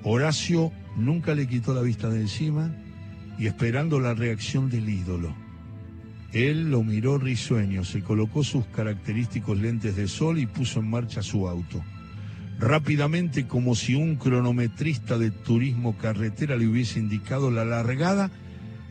Horacio 0.02 0.72
nunca 0.96 1.34
le 1.34 1.46
quitó 1.46 1.74
la 1.74 1.82
vista 1.82 2.08
de 2.08 2.20
encima 2.20 2.74
y 3.38 3.46
esperando 3.46 4.00
la 4.00 4.14
reacción 4.14 4.68
del 4.68 4.88
ídolo. 4.88 5.34
Él 6.32 6.70
lo 6.70 6.82
miró 6.82 7.18
risueño, 7.18 7.84
se 7.84 8.02
colocó 8.02 8.42
sus 8.42 8.64
característicos 8.66 9.58
lentes 9.58 9.96
de 9.96 10.08
sol 10.08 10.38
y 10.38 10.46
puso 10.46 10.80
en 10.80 10.90
marcha 10.90 11.22
su 11.22 11.48
auto. 11.48 11.82
Rápidamente, 12.58 13.46
como 13.46 13.74
si 13.74 13.94
un 13.94 14.16
cronometrista 14.16 15.18
de 15.18 15.30
turismo 15.30 15.96
carretera 15.98 16.56
le 16.56 16.68
hubiese 16.68 16.98
indicado 17.00 17.50
la 17.50 17.64
largada, 17.64 18.30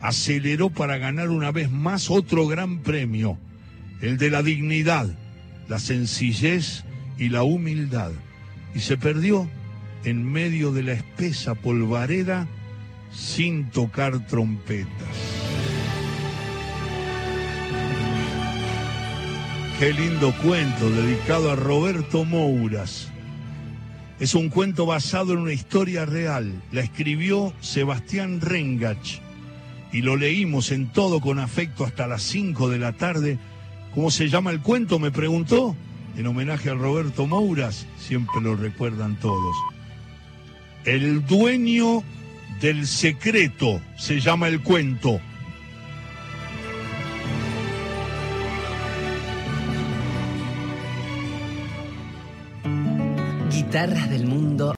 aceleró 0.00 0.70
para 0.70 0.98
ganar 0.98 1.30
una 1.30 1.50
vez 1.50 1.70
más 1.70 2.10
otro 2.10 2.46
gran 2.46 2.80
premio, 2.82 3.38
el 4.00 4.18
de 4.18 4.30
la 4.30 4.42
dignidad, 4.42 5.08
la 5.68 5.78
sencillez 5.78 6.84
y 7.18 7.28
la 7.28 7.42
humildad 7.44 8.12
y 8.74 8.80
se 8.80 8.96
perdió 8.96 9.48
en 10.04 10.24
medio 10.24 10.72
de 10.72 10.82
la 10.82 10.92
espesa 10.92 11.54
polvareda 11.54 12.48
sin 13.12 13.70
tocar 13.70 14.26
trompetas. 14.26 15.31
Qué 19.82 19.92
lindo 19.92 20.32
cuento 20.44 20.90
dedicado 20.90 21.50
a 21.50 21.56
Roberto 21.56 22.24
Mouras. 22.24 23.10
Es 24.20 24.36
un 24.36 24.48
cuento 24.48 24.86
basado 24.86 25.32
en 25.32 25.40
una 25.40 25.52
historia 25.52 26.06
real. 26.06 26.52
La 26.70 26.82
escribió 26.82 27.52
Sebastián 27.60 28.40
Rengach 28.40 29.18
y 29.92 30.02
lo 30.02 30.14
leímos 30.14 30.70
en 30.70 30.92
todo 30.92 31.20
con 31.20 31.40
afecto 31.40 31.84
hasta 31.84 32.06
las 32.06 32.22
5 32.22 32.68
de 32.68 32.78
la 32.78 32.92
tarde. 32.92 33.40
¿Cómo 33.92 34.12
se 34.12 34.28
llama 34.28 34.52
el 34.52 34.60
cuento? 34.60 35.00
Me 35.00 35.10
preguntó 35.10 35.74
en 36.16 36.28
homenaje 36.28 36.70
a 36.70 36.74
Roberto 36.74 37.26
Mouras, 37.26 37.88
siempre 37.98 38.40
lo 38.40 38.54
recuerdan 38.54 39.18
todos. 39.18 39.56
El 40.84 41.26
dueño 41.26 42.04
del 42.60 42.86
secreto 42.86 43.80
se 43.98 44.20
llama 44.20 44.46
el 44.46 44.60
cuento. 44.60 45.20
Guitarras 53.72 54.10
del 54.10 54.26
mundo 54.26 54.70